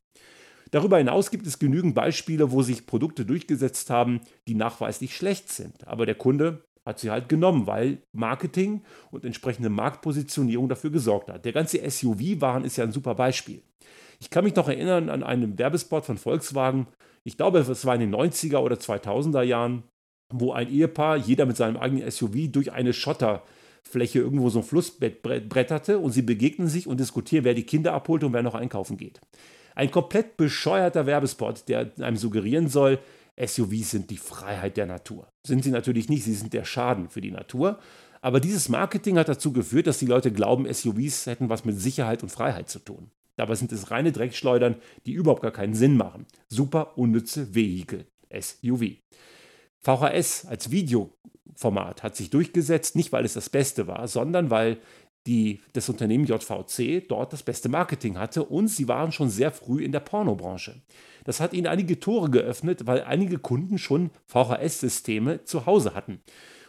Darüber 0.71 0.97
hinaus 0.97 1.31
gibt 1.31 1.45
es 1.47 1.59
genügend 1.59 1.95
Beispiele, 1.95 2.51
wo 2.51 2.61
sich 2.61 2.85
Produkte 2.85 3.25
durchgesetzt 3.25 3.89
haben, 3.89 4.21
die 4.47 4.55
nachweislich 4.55 5.15
schlecht 5.15 5.49
sind. 5.49 5.87
Aber 5.87 6.05
der 6.05 6.15
Kunde 6.15 6.63
hat 6.85 6.99
sie 6.99 7.09
halt 7.09 7.29
genommen, 7.29 7.67
weil 7.67 7.99
Marketing 8.13 8.81
und 9.11 9.25
entsprechende 9.25 9.69
Marktpositionierung 9.69 10.69
dafür 10.69 10.91
gesorgt 10.91 11.29
hat. 11.29 11.45
Der 11.45 11.53
ganze 11.53 11.79
SUV-Wahn 11.89 12.63
ist 12.63 12.77
ja 12.77 12.83
ein 12.83 12.91
super 12.91 13.15
Beispiel. 13.15 13.61
Ich 14.19 14.29
kann 14.29 14.43
mich 14.43 14.55
noch 14.55 14.69
erinnern 14.69 15.09
an 15.09 15.23
einen 15.23 15.57
Werbespot 15.57 16.05
von 16.05 16.17
Volkswagen, 16.17 16.87
ich 17.27 17.37
glaube, 17.37 17.57
es 17.59 17.85
war 17.85 17.95
in 17.95 18.01
den 18.01 18.15
90er 18.15 18.59
oder 18.59 18.75
2000er 18.75 19.41
Jahren, 19.41 19.83
wo 20.31 20.53
ein 20.53 20.69
Ehepaar, 20.69 21.17
jeder 21.17 21.47
mit 21.47 21.57
seinem 21.57 21.75
eigenen 21.75 22.09
SUV, 22.09 22.51
durch 22.51 22.71
eine 22.71 22.93
Schotterfläche 22.93 24.19
irgendwo 24.19 24.49
so 24.49 24.59
ein 24.59 24.63
Flussbett 24.63 25.23
bretterte 25.23 25.97
und 25.97 26.11
sie 26.11 26.21
begegnen 26.21 26.67
sich 26.67 26.85
und 26.85 26.99
diskutieren, 26.99 27.43
wer 27.43 27.55
die 27.55 27.65
Kinder 27.65 27.93
abholt 27.93 28.23
und 28.23 28.33
wer 28.33 28.43
noch 28.43 28.53
einkaufen 28.53 28.97
geht. 28.97 29.19
Ein 29.75 29.91
komplett 29.91 30.37
bescheuerter 30.37 31.05
Werbespot, 31.05 31.67
der 31.67 31.91
einem 31.99 32.17
suggerieren 32.17 32.69
soll, 32.69 32.99
SUVs 33.37 33.91
sind 33.91 34.09
die 34.09 34.17
Freiheit 34.17 34.77
der 34.77 34.85
Natur. 34.85 35.27
Sind 35.45 35.63
sie 35.63 35.71
natürlich 35.71 36.07
nicht, 36.07 36.23
sie 36.23 36.33
sind 36.33 36.53
der 36.53 36.63
Schaden 36.63 37.09
für 37.09 37.21
die 37.21 37.31
Natur. 37.31 37.79
Aber 38.21 38.39
dieses 38.39 38.69
Marketing 38.69 39.17
hat 39.17 39.27
dazu 39.27 39.51
geführt, 39.51 39.87
dass 39.87 39.99
die 39.99 40.05
Leute 40.05 40.31
glauben, 40.31 40.71
SUVs 40.71 41.25
hätten 41.25 41.49
was 41.49 41.65
mit 41.65 41.79
Sicherheit 41.79 42.23
und 42.23 42.29
Freiheit 42.31 42.69
zu 42.69 42.79
tun. 42.79 43.11
Dabei 43.35 43.55
sind 43.55 43.73
es 43.73 43.91
reine 43.91 44.13
Dreckschleudern, 44.13 44.77
die 45.05 45.11
überhaupt 45.11 45.41
gar 45.41 45.51
keinen 45.51 45.75
Sinn 45.75 45.97
machen. 45.97 46.25
Super 46.47 46.97
unnütze 46.97 47.53
Vehikel, 47.53 48.07
SUV. 48.31 48.95
VHS 49.81 50.45
als 50.45 50.71
Videoformat 50.71 52.01
hat 52.01 52.15
sich 52.15 52.29
durchgesetzt, 52.29 52.95
nicht 52.95 53.11
weil 53.11 53.25
es 53.25 53.33
das 53.33 53.49
Beste 53.49 53.87
war, 53.87 54.07
sondern 54.07 54.49
weil 54.49 54.77
die, 55.27 55.61
das 55.73 55.89
Unternehmen 55.89 56.25
JVC 56.25 57.07
dort 57.07 57.33
das 57.33 57.43
beste 57.43 57.69
Marketing 57.69 58.17
hatte 58.17 58.43
und 58.43 58.67
sie 58.67 58.87
waren 58.87 59.11
schon 59.11 59.29
sehr 59.29 59.51
früh 59.51 59.83
in 59.83 59.91
der 59.91 59.99
Pornobranche. 59.99 60.81
Das 61.23 61.39
hat 61.39 61.53
ihnen 61.53 61.67
einige 61.67 61.99
Tore 61.99 62.29
geöffnet, 62.29 62.85
weil 62.85 63.03
einige 63.03 63.39
Kunden 63.39 63.77
schon 63.77 64.11
VHS-Systeme 64.27 65.43
zu 65.43 65.65
Hause 65.65 65.95
hatten. 65.95 66.21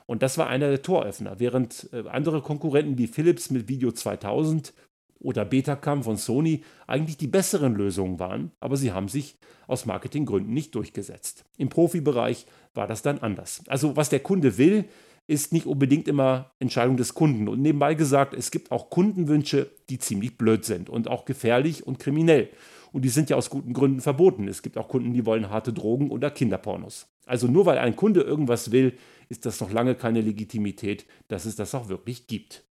Und 0.06 0.22
das 0.22 0.38
war 0.38 0.46
einer 0.46 0.68
der 0.68 0.82
Toröffner, 0.82 1.38
während 1.38 1.90
äh, 1.92 2.08
andere 2.08 2.40
Konkurrenten 2.40 2.96
wie 2.96 3.08
Philips 3.08 3.50
mit 3.50 3.68
Video 3.68 3.92
2000 3.92 4.72
oder 5.18 5.44
Betacam 5.44 6.02
von 6.02 6.16
Sony 6.16 6.62
eigentlich 6.86 7.16
die 7.16 7.26
besseren 7.26 7.74
Lösungen 7.74 8.18
waren, 8.18 8.52
aber 8.60 8.76
sie 8.76 8.92
haben 8.92 9.08
sich 9.08 9.36
aus 9.66 9.84
Marketinggründen 9.84 10.52
nicht 10.54 10.74
durchgesetzt. 10.74 11.44
Im 11.56 11.68
Profibereich 11.68 12.46
war 12.74 12.86
das 12.86 13.02
dann 13.02 13.18
anders. 13.18 13.62
Also 13.66 13.96
was 13.96 14.08
der 14.08 14.20
Kunde 14.20 14.58
will, 14.58 14.84
ist 15.26 15.52
nicht 15.52 15.66
unbedingt 15.66 16.08
immer 16.08 16.52
Entscheidung 16.58 16.96
des 16.96 17.14
Kunden. 17.14 17.48
Und 17.48 17.60
nebenbei 17.60 17.94
gesagt, 17.94 18.34
es 18.34 18.50
gibt 18.50 18.70
auch 18.70 18.90
Kundenwünsche, 18.90 19.70
die 19.90 19.98
ziemlich 19.98 20.38
blöd 20.38 20.64
sind 20.64 20.88
und 20.88 21.08
auch 21.08 21.24
gefährlich 21.24 21.86
und 21.86 21.98
kriminell. 21.98 22.48
Und 22.92 23.04
die 23.04 23.08
sind 23.08 23.28
ja 23.28 23.36
aus 23.36 23.50
guten 23.50 23.72
Gründen 23.72 24.00
verboten. 24.00 24.48
Es 24.48 24.62
gibt 24.62 24.78
auch 24.78 24.88
Kunden, 24.88 25.12
die 25.12 25.26
wollen 25.26 25.50
harte 25.50 25.72
Drogen 25.72 26.10
oder 26.10 26.30
Kinderpornos. 26.30 27.08
Also 27.26 27.48
nur 27.48 27.66
weil 27.66 27.78
ein 27.78 27.96
Kunde 27.96 28.20
irgendwas 28.20 28.70
will, 28.70 28.96
ist 29.28 29.44
das 29.44 29.60
noch 29.60 29.72
lange 29.72 29.96
keine 29.96 30.20
Legitimität, 30.20 31.04
dass 31.28 31.44
es 31.44 31.56
das 31.56 31.74
auch 31.74 31.88
wirklich 31.88 32.28
gibt. 32.28 32.64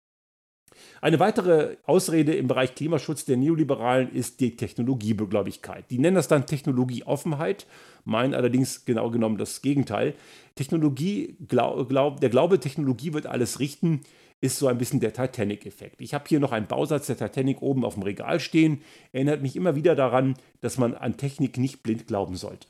Eine 1.00 1.18
weitere 1.18 1.76
Ausrede 1.84 2.34
im 2.34 2.46
Bereich 2.46 2.74
Klimaschutz 2.74 3.24
der 3.24 3.36
Neoliberalen 3.36 4.12
ist 4.12 4.40
die 4.40 4.56
Technologiebegläubigkeit. 4.56 5.90
Die 5.90 5.98
nennen 5.98 6.16
das 6.16 6.28
dann 6.28 6.46
Technologieoffenheit, 6.46 7.66
meinen 8.04 8.34
allerdings 8.34 8.84
genau 8.84 9.10
genommen 9.10 9.38
das 9.38 9.62
Gegenteil. 9.62 10.14
Technologie, 10.54 11.36
glaub, 11.48 11.88
glaub, 11.88 12.20
der 12.20 12.30
Glaube, 12.30 12.60
Technologie 12.60 13.12
wird 13.12 13.26
alles 13.26 13.58
richten, 13.58 14.02
ist 14.40 14.58
so 14.58 14.66
ein 14.66 14.78
bisschen 14.78 15.00
der 15.00 15.12
Titanic-Effekt. 15.12 16.00
Ich 16.00 16.14
habe 16.14 16.24
hier 16.28 16.40
noch 16.40 16.52
einen 16.52 16.66
Bausatz 16.66 17.06
der 17.06 17.16
Titanic 17.16 17.62
oben 17.62 17.84
auf 17.84 17.94
dem 17.94 18.02
Regal 18.02 18.40
stehen. 18.40 18.82
Erinnert 19.12 19.40
mich 19.40 19.56
immer 19.56 19.76
wieder 19.76 19.94
daran, 19.94 20.34
dass 20.60 20.78
man 20.78 20.94
an 20.94 21.16
Technik 21.16 21.58
nicht 21.58 21.82
blind 21.82 22.08
glauben 22.08 22.34
sollte. 22.36 22.66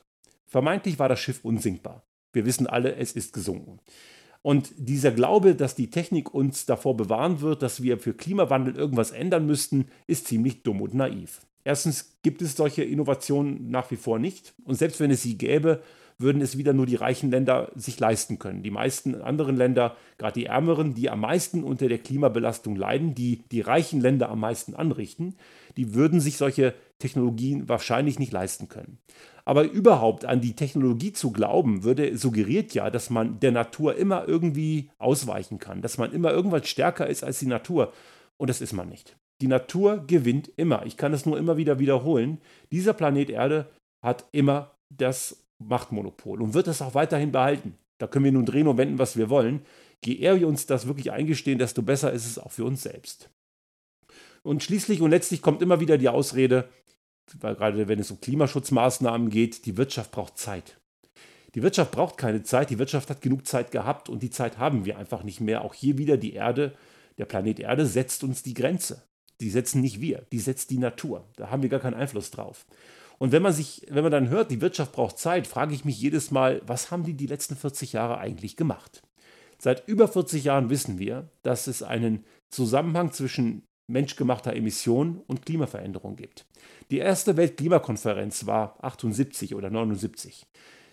Vermeintlich 0.46 0.98
war 0.98 1.08
das 1.08 1.18
Schiff 1.18 1.40
unsinkbar. 1.42 2.04
Wir 2.34 2.44
wissen 2.44 2.66
alle, 2.66 2.94
es 2.96 3.12
ist 3.12 3.32
gesunken. 3.32 3.80
Und 4.42 4.72
dieser 4.76 5.12
Glaube, 5.12 5.54
dass 5.54 5.76
die 5.76 5.90
Technik 5.90 6.34
uns 6.34 6.66
davor 6.66 6.96
bewahren 6.96 7.40
wird, 7.40 7.62
dass 7.62 7.82
wir 7.82 7.98
für 7.98 8.12
Klimawandel 8.12 8.76
irgendwas 8.76 9.12
ändern 9.12 9.46
müssten, 9.46 9.86
ist 10.06 10.26
ziemlich 10.26 10.64
dumm 10.64 10.82
und 10.82 10.94
naiv. 10.94 11.42
Erstens 11.64 12.18
gibt 12.22 12.42
es 12.42 12.56
solche 12.56 12.82
Innovationen 12.82 13.70
nach 13.70 13.90
wie 13.92 13.96
vor 13.96 14.18
nicht. 14.18 14.52
Und 14.64 14.74
selbst 14.74 14.98
wenn 14.98 15.12
es 15.12 15.22
sie 15.22 15.38
gäbe, 15.38 15.80
würden 16.18 16.42
es 16.42 16.58
wieder 16.58 16.72
nur 16.72 16.86
die 16.86 16.96
reichen 16.96 17.30
Länder 17.30 17.70
sich 17.74 17.98
leisten 17.98 18.38
können. 18.38 18.62
Die 18.62 18.70
meisten 18.70 19.14
anderen 19.14 19.56
Länder, 19.56 19.96
gerade 20.18 20.40
die 20.40 20.46
ärmeren, 20.46 20.94
die 20.94 21.10
am 21.10 21.20
meisten 21.20 21.62
unter 21.62 21.88
der 21.88 21.98
Klimabelastung 21.98 22.76
leiden, 22.76 23.14
die 23.14 23.42
die 23.50 23.60
reichen 23.60 24.00
Länder 24.00 24.28
am 24.28 24.40
meisten 24.40 24.74
anrichten, 24.74 25.34
die 25.76 25.94
würden 25.94 26.20
sich 26.20 26.36
solche 26.36 26.74
Technologien 26.98 27.68
wahrscheinlich 27.68 28.18
nicht 28.18 28.32
leisten 28.32 28.68
können. 28.68 28.98
Aber 29.44 29.64
überhaupt 29.64 30.24
an 30.24 30.40
die 30.40 30.54
Technologie 30.54 31.12
zu 31.12 31.32
glauben, 31.32 31.82
würde 31.82 32.16
suggeriert 32.16 32.74
ja, 32.74 32.90
dass 32.90 33.10
man 33.10 33.40
der 33.40 33.52
Natur 33.52 33.96
immer 33.96 34.28
irgendwie 34.28 34.90
ausweichen 34.98 35.58
kann, 35.58 35.82
dass 35.82 35.98
man 35.98 36.12
immer 36.12 36.30
irgendwas 36.30 36.68
stärker 36.68 37.06
ist 37.06 37.24
als 37.24 37.40
die 37.40 37.46
Natur. 37.46 37.92
Und 38.36 38.50
das 38.50 38.60
ist 38.60 38.72
man 38.72 38.88
nicht. 38.88 39.16
Die 39.40 39.48
Natur 39.48 40.04
gewinnt 40.06 40.52
immer. 40.56 40.86
Ich 40.86 40.96
kann 40.96 41.12
es 41.12 41.26
nur 41.26 41.36
immer 41.36 41.56
wieder 41.56 41.80
wiederholen. 41.80 42.38
Dieser 42.70 42.92
Planet 42.92 43.30
Erde 43.30 43.68
hat 44.00 44.28
immer 44.30 44.76
das 44.96 45.44
Machtmonopol 45.58 46.40
und 46.40 46.54
wird 46.54 46.68
es 46.68 46.82
auch 46.82 46.94
weiterhin 46.94 47.32
behalten. 47.32 47.76
Da 47.98 48.06
können 48.06 48.24
wir 48.24 48.32
nun 48.32 48.46
drehen 48.46 48.68
und 48.68 48.78
wenden, 48.78 48.98
was 48.98 49.16
wir 49.16 49.30
wollen. 49.30 49.62
Je 50.04 50.16
eher 50.16 50.38
wir 50.38 50.48
uns 50.48 50.66
das 50.66 50.86
wirklich 50.86 51.12
eingestehen, 51.12 51.58
desto 51.58 51.82
besser 51.82 52.12
ist 52.12 52.26
es 52.26 52.38
auch 52.38 52.50
für 52.50 52.64
uns 52.64 52.82
selbst. 52.82 53.30
Und 54.42 54.62
schließlich 54.62 55.00
und 55.00 55.10
letztlich 55.10 55.42
kommt 55.42 55.62
immer 55.62 55.80
wieder 55.80 55.98
die 55.98 56.08
Ausrede, 56.08 56.68
gerade 57.40 57.88
wenn 57.88 57.98
es 57.98 58.10
um 58.10 58.20
Klimaschutzmaßnahmen 58.20 59.30
geht, 59.30 59.66
die 59.66 59.76
Wirtschaft 59.76 60.10
braucht 60.10 60.38
Zeit. 60.38 60.78
Die 61.54 61.62
Wirtschaft 61.62 61.92
braucht 61.92 62.16
keine 62.16 62.42
Zeit, 62.42 62.70
die 62.70 62.78
Wirtschaft 62.78 63.10
hat 63.10 63.20
genug 63.20 63.46
Zeit 63.46 63.70
gehabt 63.70 64.08
und 64.08 64.22
die 64.22 64.30
Zeit 64.30 64.58
haben 64.58 64.84
wir 64.84 64.98
einfach 64.98 65.22
nicht 65.22 65.40
mehr. 65.40 65.62
Auch 65.62 65.74
hier 65.74 65.98
wieder 65.98 66.16
die 66.16 66.32
Erde, 66.32 66.74
der 67.18 67.26
Planet 67.26 67.60
Erde 67.60 67.86
setzt 67.86 68.24
uns 68.24 68.42
die 68.42 68.54
Grenze. 68.54 69.02
Die 69.40 69.50
setzen 69.50 69.80
nicht 69.80 70.00
wir, 70.00 70.24
die 70.32 70.38
setzt 70.38 70.70
die 70.70 70.78
Natur. 70.78 71.28
Da 71.36 71.50
haben 71.50 71.62
wir 71.62 71.68
gar 71.68 71.80
keinen 71.80 71.94
Einfluss 71.94 72.30
drauf. 72.30 72.64
Und 73.18 73.32
wenn 73.32 73.42
man 73.42 73.52
sich, 73.52 73.86
wenn 73.88 74.02
man 74.02 74.12
dann 74.12 74.30
hört, 74.30 74.50
die 74.50 74.60
Wirtschaft 74.60 74.92
braucht 74.92 75.18
Zeit, 75.18 75.46
frage 75.46 75.74
ich 75.74 75.84
mich 75.84 76.00
jedes 76.00 76.30
Mal, 76.30 76.62
was 76.66 76.90
haben 76.90 77.04
die 77.04 77.14
die 77.14 77.26
letzten 77.26 77.56
40 77.56 77.92
Jahre 77.92 78.18
eigentlich 78.18 78.56
gemacht? 78.56 79.02
Seit 79.58 79.86
über 79.86 80.08
40 80.08 80.44
Jahren 80.44 80.70
wissen 80.70 80.98
wir, 80.98 81.28
dass 81.42 81.66
es 81.66 81.82
einen 81.82 82.24
Zusammenhang 82.50 83.12
zwischen 83.12 83.62
menschgemachter 83.92 84.54
Emission 84.54 85.22
und 85.26 85.46
Klimaveränderung 85.46 86.16
gibt. 86.16 86.46
Die 86.90 86.98
erste 86.98 87.36
Weltklimakonferenz 87.36 88.46
war 88.46 88.76
78 88.82 89.54
oder 89.54 89.70
79. 89.70 90.46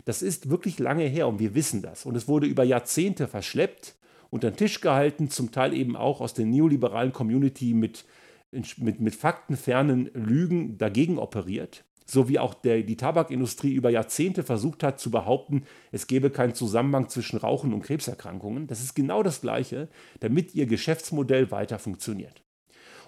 Das 0.05 0.21
ist 0.21 0.49
wirklich 0.49 0.79
lange 0.79 1.05
her 1.05 1.27
und 1.27 1.39
wir 1.39 1.55
wissen 1.55 1.81
das. 1.81 2.05
Und 2.05 2.15
es 2.15 2.27
wurde 2.27 2.47
über 2.47 2.63
Jahrzehnte 2.63 3.27
verschleppt, 3.27 3.95
unter 4.29 4.51
den 4.51 4.57
Tisch 4.57 4.81
gehalten, 4.81 5.29
zum 5.29 5.51
Teil 5.51 5.73
eben 5.73 5.95
auch 5.95 6.21
aus 6.21 6.33
der 6.33 6.45
neoliberalen 6.45 7.13
Community 7.13 7.73
mit, 7.73 8.05
mit, 8.51 8.99
mit 8.99 9.15
faktenfernen 9.15 10.09
Lügen 10.13 10.77
dagegen 10.77 11.17
operiert. 11.17 11.83
So 12.05 12.27
wie 12.27 12.39
auch 12.39 12.55
der, 12.55 12.81
die 12.81 12.97
Tabakindustrie 12.97 13.73
über 13.73 13.91
Jahrzehnte 13.91 14.43
versucht 14.43 14.81
hat 14.81 14.99
zu 14.99 15.11
behaupten, 15.11 15.63
es 15.91 16.07
gebe 16.07 16.31
keinen 16.31 16.55
Zusammenhang 16.55 17.07
zwischen 17.09 17.37
Rauchen 17.37 17.71
und 17.71 17.83
Krebserkrankungen. 17.83 18.65
Das 18.65 18.81
ist 18.81 18.95
genau 18.95 19.21
das 19.21 19.41
Gleiche, 19.41 19.89
damit 20.19 20.55
ihr 20.55 20.65
Geschäftsmodell 20.65 21.51
weiter 21.51 21.77
funktioniert. 21.77 22.41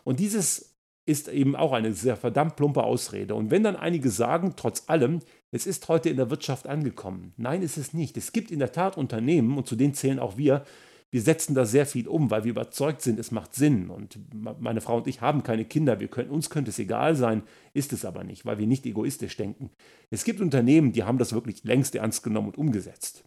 Und 0.03 0.19
dieses 0.19 0.71
ist 1.05 1.27
eben 1.27 1.55
auch 1.55 1.73
eine 1.73 1.93
sehr 1.93 2.15
verdammt 2.15 2.55
plumpe 2.55 2.83
Ausrede. 2.83 3.35
Und 3.35 3.51
wenn 3.51 3.63
dann 3.63 3.75
einige 3.75 4.09
sagen, 4.09 4.53
trotz 4.55 4.83
allem, 4.87 5.19
es 5.51 5.65
ist 5.65 5.87
heute 5.87 6.09
in 6.09 6.17
der 6.17 6.29
Wirtschaft 6.29 6.67
angekommen. 6.67 7.33
Nein, 7.37 7.63
ist 7.63 7.77
es 7.77 7.93
nicht. 7.93 8.17
Es 8.17 8.31
gibt 8.31 8.51
in 8.51 8.59
der 8.59 8.71
Tat 8.71 8.97
Unternehmen, 8.97 9.57
und 9.57 9.67
zu 9.67 9.75
denen 9.75 9.93
zählen 9.93 10.19
auch 10.19 10.37
wir, 10.37 10.63
wir 11.09 11.21
setzen 11.21 11.55
da 11.55 11.65
sehr 11.65 11.85
viel 11.85 12.07
um, 12.07 12.31
weil 12.31 12.45
wir 12.45 12.51
überzeugt 12.51 13.01
sind, 13.01 13.19
es 13.19 13.31
macht 13.31 13.53
Sinn. 13.53 13.89
Und 13.89 14.17
meine 14.33 14.79
Frau 14.79 14.97
und 14.97 15.07
ich 15.07 15.19
haben 15.19 15.43
keine 15.43 15.65
Kinder. 15.65 15.99
Wir 15.99 16.07
können, 16.07 16.29
uns 16.29 16.49
könnte 16.49 16.69
es 16.69 16.79
egal 16.79 17.15
sein, 17.15 17.43
ist 17.73 17.91
es 17.91 18.05
aber 18.05 18.23
nicht, 18.23 18.45
weil 18.45 18.59
wir 18.59 18.67
nicht 18.67 18.85
egoistisch 18.85 19.35
denken. 19.35 19.71
Es 20.09 20.23
gibt 20.23 20.39
Unternehmen, 20.39 20.93
die 20.93 21.03
haben 21.03 21.17
das 21.17 21.33
wirklich 21.33 21.65
längst 21.65 21.95
ernst 21.95 22.23
genommen 22.23 22.47
und 22.47 22.57
umgesetzt. 22.57 23.25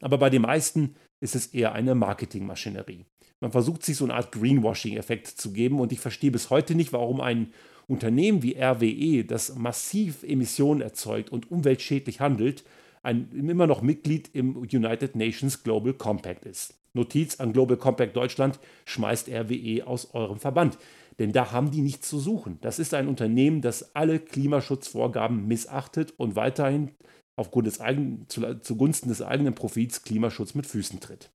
Aber 0.00 0.18
bei 0.18 0.30
den 0.30 0.42
meisten 0.42 0.94
ist 1.20 1.34
es 1.34 1.48
eher 1.48 1.72
eine 1.72 1.94
Marketingmaschinerie. 1.94 3.04
Man 3.40 3.52
versucht 3.52 3.82
sich 3.82 3.96
so 3.96 4.04
eine 4.04 4.14
Art 4.14 4.32
Greenwashing-Effekt 4.32 5.26
zu 5.26 5.52
geben 5.52 5.80
und 5.80 5.92
ich 5.92 6.00
verstehe 6.00 6.30
bis 6.30 6.50
heute 6.50 6.74
nicht, 6.74 6.92
warum 6.92 7.20
ein 7.20 7.52
Unternehmen 7.86 8.42
wie 8.42 8.56
RWE, 8.56 9.24
das 9.24 9.56
massiv 9.56 10.22
Emissionen 10.22 10.80
erzeugt 10.80 11.30
und 11.30 11.50
umweltschädlich 11.50 12.20
handelt, 12.20 12.64
ein, 13.02 13.30
immer 13.32 13.66
noch 13.66 13.82
Mitglied 13.82 14.30
im 14.34 14.56
United 14.56 15.16
Nations 15.16 15.62
Global 15.62 15.94
Compact 15.94 16.44
ist. 16.44 16.74
Notiz 16.92 17.40
an 17.40 17.52
Global 17.52 17.76
Compact 17.76 18.14
Deutschland, 18.16 18.58
schmeißt 18.84 19.28
RWE 19.28 19.86
aus 19.86 20.12
eurem 20.14 20.38
Verband. 20.38 20.76
Denn 21.18 21.32
da 21.32 21.52
haben 21.52 21.70
die 21.70 21.82
nichts 21.82 22.08
zu 22.08 22.18
suchen. 22.18 22.58
Das 22.60 22.78
ist 22.78 22.94
ein 22.94 23.08
Unternehmen, 23.08 23.60
das 23.60 23.94
alle 23.94 24.18
Klimaschutzvorgaben 24.18 25.46
missachtet 25.46 26.14
und 26.16 26.36
weiterhin 26.36 26.92
aufgrund 27.40 27.66
des 27.66 27.80
eigenen, 27.80 28.26
zugunsten 28.28 29.08
des 29.08 29.22
eigenen 29.22 29.54
Profits 29.54 30.02
Klimaschutz 30.02 30.54
mit 30.54 30.66
Füßen 30.66 31.00
tritt. 31.00 31.30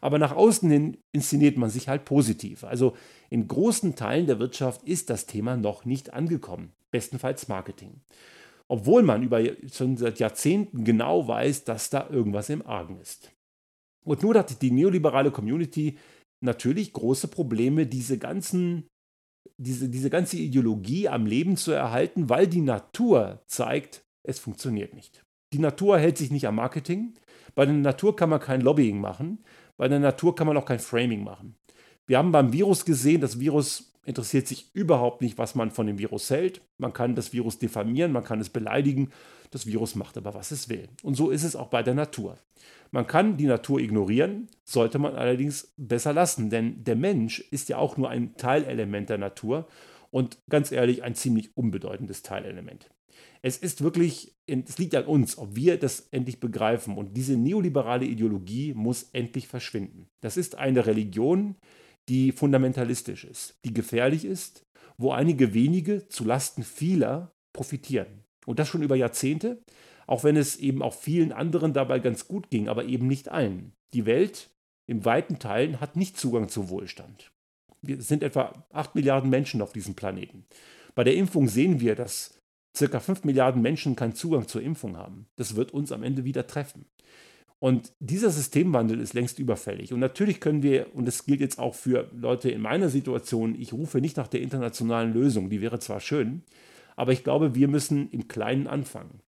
Aber 0.00 0.18
nach 0.18 0.32
außen 0.32 0.68
hin 0.70 0.96
inszeniert 1.12 1.58
man 1.58 1.70
sich 1.70 1.88
halt 1.88 2.04
positiv. 2.04 2.64
Also 2.64 2.96
in 3.30 3.46
großen 3.46 3.94
Teilen 3.94 4.26
der 4.26 4.38
Wirtschaft 4.38 4.82
ist 4.82 5.10
das 5.10 5.26
Thema 5.26 5.56
noch 5.56 5.84
nicht 5.84 6.12
angekommen. 6.12 6.72
Bestenfalls 6.90 7.48
Marketing. 7.48 8.00
Obwohl 8.66 9.02
man 9.02 9.22
über, 9.22 9.42
schon 9.70 9.96
seit 9.98 10.18
Jahrzehnten 10.18 10.84
genau 10.84 11.28
weiß, 11.28 11.64
dass 11.64 11.90
da 11.90 12.08
irgendwas 12.08 12.48
im 12.48 12.66
Argen 12.66 12.98
ist. 12.98 13.30
Und 14.04 14.22
nur 14.22 14.34
hat 14.34 14.62
die 14.62 14.70
neoliberale 14.70 15.30
Community 15.30 15.98
natürlich 16.40 16.92
große 16.92 17.28
Probleme, 17.28 17.86
diese 17.86 18.18
ganzen 18.18 18.88
diese, 19.58 19.88
diese 19.88 20.10
ganze 20.10 20.38
Ideologie 20.38 21.08
am 21.08 21.26
Leben 21.26 21.56
zu 21.56 21.72
erhalten, 21.72 22.28
weil 22.28 22.46
die 22.46 22.60
Natur 22.60 23.42
zeigt, 23.46 24.02
es 24.24 24.38
funktioniert 24.38 24.94
nicht. 24.94 25.22
Die 25.52 25.58
Natur 25.58 25.98
hält 25.98 26.18
sich 26.18 26.30
nicht 26.30 26.46
am 26.46 26.56
Marketing. 26.56 27.14
Bei 27.54 27.66
der 27.66 27.74
Natur 27.74 28.16
kann 28.16 28.30
man 28.30 28.40
kein 28.40 28.60
Lobbying 28.60 29.00
machen. 29.00 29.44
Bei 29.76 29.88
der 29.88 30.00
Natur 30.00 30.34
kann 30.34 30.46
man 30.46 30.56
auch 30.56 30.64
kein 30.64 30.78
Framing 30.78 31.22
machen. 31.22 31.56
Wir 32.06 32.18
haben 32.18 32.32
beim 32.32 32.52
Virus 32.52 32.84
gesehen, 32.84 33.20
das 33.20 33.38
Virus 33.38 33.92
interessiert 34.04 34.48
sich 34.48 34.70
überhaupt 34.74 35.22
nicht, 35.22 35.38
was 35.38 35.54
man 35.54 35.70
von 35.70 35.86
dem 35.86 35.98
Virus 35.98 36.28
hält. 36.30 36.60
Man 36.78 36.92
kann 36.92 37.14
das 37.14 37.32
Virus 37.32 37.58
diffamieren, 37.58 38.12
man 38.12 38.24
kann 38.24 38.40
es 38.40 38.48
beleidigen. 38.48 39.10
Das 39.50 39.66
Virus 39.66 39.94
macht 39.94 40.16
aber, 40.16 40.34
was 40.34 40.50
es 40.50 40.68
will. 40.68 40.88
Und 41.02 41.14
so 41.14 41.30
ist 41.30 41.44
es 41.44 41.54
auch 41.54 41.68
bei 41.68 41.82
der 41.82 41.94
Natur. 41.94 42.38
Man 42.90 43.06
kann 43.06 43.36
die 43.36 43.46
Natur 43.46 43.80
ignorieren, 43.80 44.48
sollte 44.64 44.98
man 44.98 45.14
allerdings 45.14 45.72
besser 45.76 46.12
lassen, 46.12 46.50
denn 46.50 46.82
der 46.84 46.96
Mensch 46.96 47.40
ist 47.50 47.68
ja 47.68 47.78
auch 47.78 47.96
nur 47.96 48.10
ein 48.10 48.36
Teilelement 48.36 49.08
der 49.08 49.18
Natur 49.18 49.66
und 50.10 50.38
ganz 50.50 50.72
ehrlich 50.72 51.02
ein 51.02 51.14
ziemlich 51.14 51.56
unbedeutendes 51.56 52.22
Teilelement. 52.22 52.90
Es 53.42 53.56
ist 53.56 53.82
wirklich, 53.82 54.34
es 54.46 54.78
liegt 54.78 54.94
an 54.94 55.04
uns, 55.04 55.38
ob 55.38 55.56
wir 55.56 55.78
das 55.78 56.08
endlich 56.10 56.40
begreifen 56.40 56.96
und 56.96 57.16
diese 57.16 57.36
neoliberale 57.36 58.04
Ideologie 58.04 58.74
muss 58.74 59.10
endlich 59.12 59.48
verschwinden. 59.48 60.06
Das 60.20 60.36
ist 60.36 60.56
eine 60.56 60.86
Religion, 60.86 61.56
die 62.08 62.32
fundamentalistisch 62.32 63.24
ist, 63.24 63.58
die 63.64 63.74
gefährlich 63.74 64.24
ist, 64.24 64.64
wo 64.98 65.12
einige 65.12 65.54
wenige 65.54 66.08
zu 66.08 66.24
Lasten 66.24 66.62
vieler 66.62 67.32
profitieren. 67.52 68.24
Und 68.46 68.58
das 68.58 68.68
schon 68.68 68.82
über 68.82 68.96
Jahrzehnte, 68.96 69.62
auch 70.06 70.24
wenn 70.24 70.36
es 70.36 70.56
eben 70.56 70.82
auch 70.82 70.94
vielen 70.94 71.32
anderen 71.32 71.72
dabei 71.72 71.98
ganz 71.98 72.26
gut 72.26 72.50
ging, 72.50 72.68
aber 72.68 72.84
eben 72.84 73.06
nicht 73.06 73.28
allen. 73.28 73.72
Die 73.94 74.06
Welt 74.06 74.50
in 74.86 75.04
weiten 75.04 75.38
Teilen 75.38 75.80
hat 75.80 75.96
nicht 75.96 76.18
Zugang 76.18 76.48
zu 76.48 76.68
Wohlstand. 76.68 77.32
Wir 77.82 78.00
sind 78.02 78.22
etwa 78.22 78.66
8 78.72 78.94
Milliarden 78.94 79.30
Menschen 79.30 79.62
auf 79.62 79.72
diesem 79.72 79.94
Planeten. 79.94 80.44
Bei 80.94 81.04
der 81.04 81.14
Impfung 81.14 81.48
sehen 81.48 81.80
wir, 81.80 81.94
dass 81.94 82.38
circa 82.74 83.00
5 83.00 83.24
Milliarden 83.24 83.62
Menschen 83.62 83.96
keinen 83.96 84.14
Zugang 84.14 84.48
zur 84.48 84.62
Impfung 84.62 84.96
haben. 84.96 85.26
Das 85.36 85.56
wird 85.56 85.72
uns 85.72 85.92
am 85.92 86.02
Ende 86.02 86.24
wieder 86.24 86.46
treffen. 86.46 86.86
Und 87.58 87.92
dieser 88.00 88.30
Systemwandel 88.30 89.00
ist 89.00 89.14
längst 89.14 89.38
überfällig. 89.38 89.92
Und 89.92 90.00
natürlich 90.00 90.40
können 90.40 90.64
wir, 90.64 90.94
und 90.96 91.06
das 91.06 91.26
gilt 91.26 91.40
jetzt 91.40 91.60
auch 91.60 91.76
für 91.76 92.10
Leute 92.12 92.50
in 92.50 92.60
meiner 92.60 92.88
Situation, 92.88 93.54
ich 93.54 93.72
rufe 93.72 94.00
nicht 94.00 94.16
nach 94.16 94.26
der 94.26 94.40
internationalen 94.40 95.12
Lösung, 95.12 95.48
die 95.48 95.60
wäre 95.60 95.78
zwar 95.78 96.00
schön, 96.00 96.42
aber 96.96 97.12
ich 97.12 97.22
glaube, 97.22 97.54
wir 97.54 97.68
müssen 97.68 98.10
im 98.10 98.26
Kleinen 98.26 98.66
anfangen. 98.66 99.20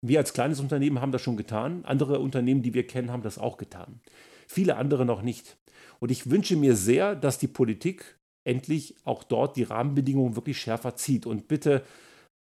Wir 0.00 0.20
als 0.20 0.32
kleines 0.32 0.60
Unternehmen 0.60 1.00
haben 1.00 1.12
das 1.12 1.22
schon 1.22 1.36
getan, 1.36 1.84
andere 1.84 2.20
Unternehmen, 2.20 2.62
die 2.62 2.74
wir 2.74 2.86
kennen, 2.86 3.10
haben 3.10 3.22
das 3.22 3.38
auch 3.38 3.56
getan. 3.56 4.00
Viele 4.46 4.76
andere 4.76 5.04
noch 5.04 5.22
nicht. 5.22 5.56
Und 5.98 6.10
ich 6.10 6.30
wünsche 6.30 6.56
mir 6.56 6.76
sehr, 6.76 7.16
dass 7.16 7.38
die 7.38 7.48
Politik 7.48 8.16
endlich 8.44 8.96
auch 9.04 9.24
dort 9.24 9.56
die 9.56 9.62
Rahmenbedingungen 9.62 10.36
wirklich 10.36 10.58
schärfer 10.58 10.94
zieht 10.96 11.26
und 11.26 11.48
bitte 11.48 11.82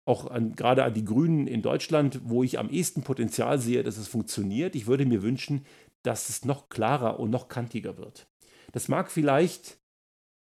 auch 0.07 0.29
an, 0.29 0.55
gerade 0.55 0.83
an 0.83 0.93
die 0.93 1.03
Grünen 1.03 1.47
in 1.47 1.61
Deutschland, 1.61 2.21
wo 2.23 2.43
ich 2.43 2.59
am 2.59 2.69
ehesten 2.69 3.03
Potenzial 3.03 3.59
sehe, 3.59 3.83
dass 3.83 3.97
es 3.97 4.07
funktioniert. 4.07 4.75
Ich 4.75 4.87
würde 4.87 5.05
mir 5.05 5.21
wünschen, 5.21 5.65
dass 6.03 6.29
es 6.29 6.45
noch 6.45 6.69
klarer 6.69 7.19
und 7.19 7.29
noch 7.29 7.47
kantiger 7.47 7.97
wird. 7.97 8.27
Das 8.71 8.87
mag 8.87 9.11
vielleicht 9.11 9.79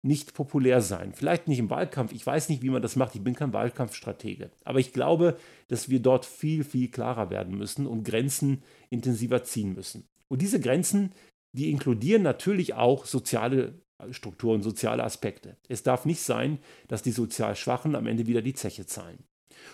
nicht 0.03 0.33
populär 0.33 0.81
sein, 0.81 1.13
vielleicht 1.13 1.47
nicht 1.47 1.59
im 1.59 1.69
Wahlkampf. 1.69 2.11
Ich 2.11 2.25
weiß 2.25 2.49
nicht, 2.49 2.63
wie 2.63 2.69
man 2.69 2.81
das 2.81 2.95
macht. 2.95 3.13
Ich 3.13 3.23
bin 3.23 3.35
kein 3.35 3.53
Wahlkampfstratege. 3.53 4.51
Aber 4.63 4.79
ich 4.79 4.93
glaube, 4.93 5.37
dass 5.67 5.89
wir 5.89 5.99
dort 5.99 6.25
viel, 6.25 6.63
viel 6.63 6.89
klarer 6.89 7.29
werden 7.29 7.57
müssen 7.57 7.85
und 7.85 8.03
Grenzen 8.03 8.63
intensiver 8.89 9.43
ziehen 9.43 9.73
müssen. 9.73 10.07
Und 10.27 10.41
diese 10.41 10.59
Grenzen, 10.59 11.13
die 11.53 11.69
inkludieren 11.69 12.23
natürlich 12.23 12.73
auch 12.73 13.05
soziale 13.05 13.81
Strukturen, 14.09 14.63
soziale 14.63 15.03
Aspekte. 15.03 15.57
Es 15.67 15.83
darf 15.83 16.05
nicht 16.05 16.21
sein, 16.21 16.57
dass 16.87 17.03
die 17.03 17.11
sozial 17.11 17.55
Schwachen 17.55 17.95
am 17.95 18.07
Ende 18.07 18.25
wieder 18.25 18.41
die 18.41 18.55
Zeche 18.55 18.87
zahlen. 18.87 19.23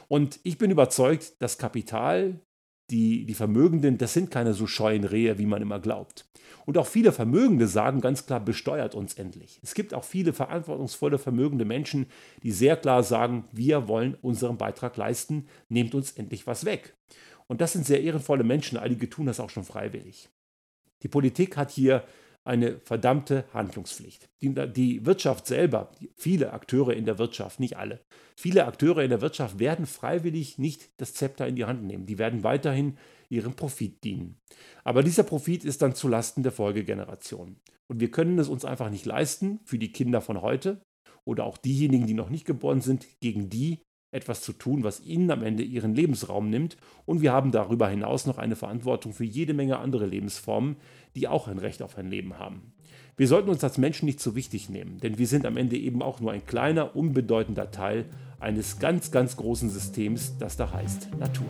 Und 0.08 0.40
ich 0.44 0.58
bin 0.58 0.72
überzeugt, 0.72 1.34
das 1.40 1.58
Kapital, 1.58 2.40
die, 2.90 3.26
die 3.26 3.34
Vermögenden, 3.34 3.98
das 3.98 4.14
sind 4.14 4.32
keine 4.32 4.54
so 4.54 4.68
scheuen 4.68 5.04
Rehe, 5.04 5.38
wie 5.38 5.46
man 5.46 5.62
immer 5.62 5.80
glaubt. 5.80 6.26
Und 6.66 6.78
auch 6.78 6.88
viele 6.88 7.12
Vermögende 7.12 7.68
sagen 7.68 8.02
ganz 8.02 8.26
klar, 8.26 8.40
besteuert 8.40 8.96
uns 8.96 9.14
endlich. 9.14 9.60
Es 9.64 9.74
gibt 9.74 9.94
auch 9.94 10.04
viele 10.04 10.34
verantwortungsvolle, 10.34 11.18
vermögende 11.18 11.66
Menschen, 11.66 12.08
die 12.44 12.52
sehr 12.52 12.78
klar 12.78 13.04
sagen, 13.04 13.46
wir 13.52 13.88
wollen 13.88 14.16
unseren 14.22 14.58
Beitrag 14.58 14.98
leisten, 14.98 15.48
nehmt 15.70 15.96
uns 15.96 16.12
endlich 16.12 16.48
was 16.48 16.66
weg. 16.66 16.96
Und 17.48 17.62
das 17.62 17.74
sind 17.74 17.86
sehr 17.86 18.02
ehrenvolle 18.02 18.44
Menschen, 18.44 18.78
einige 18.78 19.10
tun 19.10 19.26
das 19.26 19.40
auch 19.40 19.50
schon 19.50 19.64
freiwillig. 19.64 20.30
Die 21.04 21.08
Politik 21.08 21.58
hat 21.58 21.72
hier 21.72 22.04
eine 22.48 22.80
verdammte 22.80 23.46
Handlungspflicht. 23.54 24.30
Die, 24.42 24.54
die, 24.72 25.06
Wirtschaft 25.06 25.46
selber, 25.46 25.92
viele 26.16 26.54
Akteure 26.54 26.94
in 26.94 27.06
der 27.06 27.20
Wirtschaft, 27.20 27.60
nicht 27.60 27.78
alle, 27.78 28.00
viele 28.36 28.66
Akteure 28.66 29.04
in 29.04 29.10
der 29.10 29.22
Wirtschaft 29.22 29.60
werden 29.60 29.86
freiwillig 29.86 30.58
nicht 30.58 30.90
das 30.98 31.14
Zepter 31.14 31.48
in 31.48 31.56
die 31.56 31.66
Hand 31.66 31.84
nehmen. 31.84 32.06
Die 32.06 32.18
werden 32.18 32.44
weiterhin 32.44 32.98
ihrem 33.30 33.54
Profit 33.54 34.04
dienen. 34.04 34.38
Aber 34.84 35.04
dieser 35.04 35.24
Profit 35.24 35.66
ist 35.66 35.82
dann 35.82 35.96
zulasten 35.96 36.44
der 36.44 36.52
Folgegeneration. 36.52 37.58
Und 37.88 38.00
wir 38.00 38.12
können 38.12 38.40
es 38.40 38.50
uns 38.50 38.66
einfach 38.66 38.90
nicht 38.90 39.06
leisten, 39.06 39.60
für 39.64 39.78
die 39.78 39.92
Kinder 39.92 40.22
von 40.22 40.42
heute 40.42 40.82
oder 41.26 41.44
auch 41.44 41.58
diejenigen, 41.58 42.08
die 42.08 42.14
noch 42.14 42.30
nicht 42.30 42.46
geboren 42.46 42.82
sind, 42.82 43.06
gegen 43.20 43.50
die 43.50 43.80
etwas 44.12 44.42
zu 44.42 44.54
tun, 44.54 44.84
was 44.84 45.06
ihnen 45.06 45.30
am 45.32 45.44
Ende 45.44 45.64
ihren 45.64 45.94
Lebensraum 45.94 46.50
nimmt. 46.50 46.78
Und 47.06 47.22
wir 47.22 47.34
haben 47.34 47.52
darüber 47.52 47.90
hinaus 47.90 48.26
noch 48.26 48.38
eine 48.38 48.56
Verantwortung 48.56 49.14
für 49.14 49.26
jede 49.26 49.54
Menge 49.54 49.80
andere 49.80 50.06
Lebensformen, 50.06 50.78
die 51.16 51.28
auch 51.28 51.48
ein 51.48 51.60
Recht 51.60 51.82
auf 51.82 51.98
ein 51.98 52.10
Leben 52.10 52.40
haben. 52.40 52.74
Wir 53.18 53.28
sollten 53.28 53.50
uns 53.50 53.64
als 53.64 53.78
Menschen 53.78 54.06
nicht 54.06 54.20
zu 54.20 54.36
wichtig 54.36 54.70
nehmen, 54.70 55.00
denn 55.00 55.18
wir 55.18 55.28
sind 55.28 55.46
am 55.46 55.58
Ende 55.58 55.76
eben 55.76 56.04
auch 56.04 56.20
nur 56.20 56.32
ein 56.32 56.46
kleiner, 56.46 56.96
unbedeutender 56.96 57.72
Teil 57.72 58.06
eines 58.40 58.80
ganz, 58.80 59.12
ganz 59.12 59.36
großen 59.38 59.70
Systems, 59.70 60.38
das 60.38 60.56
da 60.56 60.72
heißt 60.72 61.18
Natur. 61.18 61.50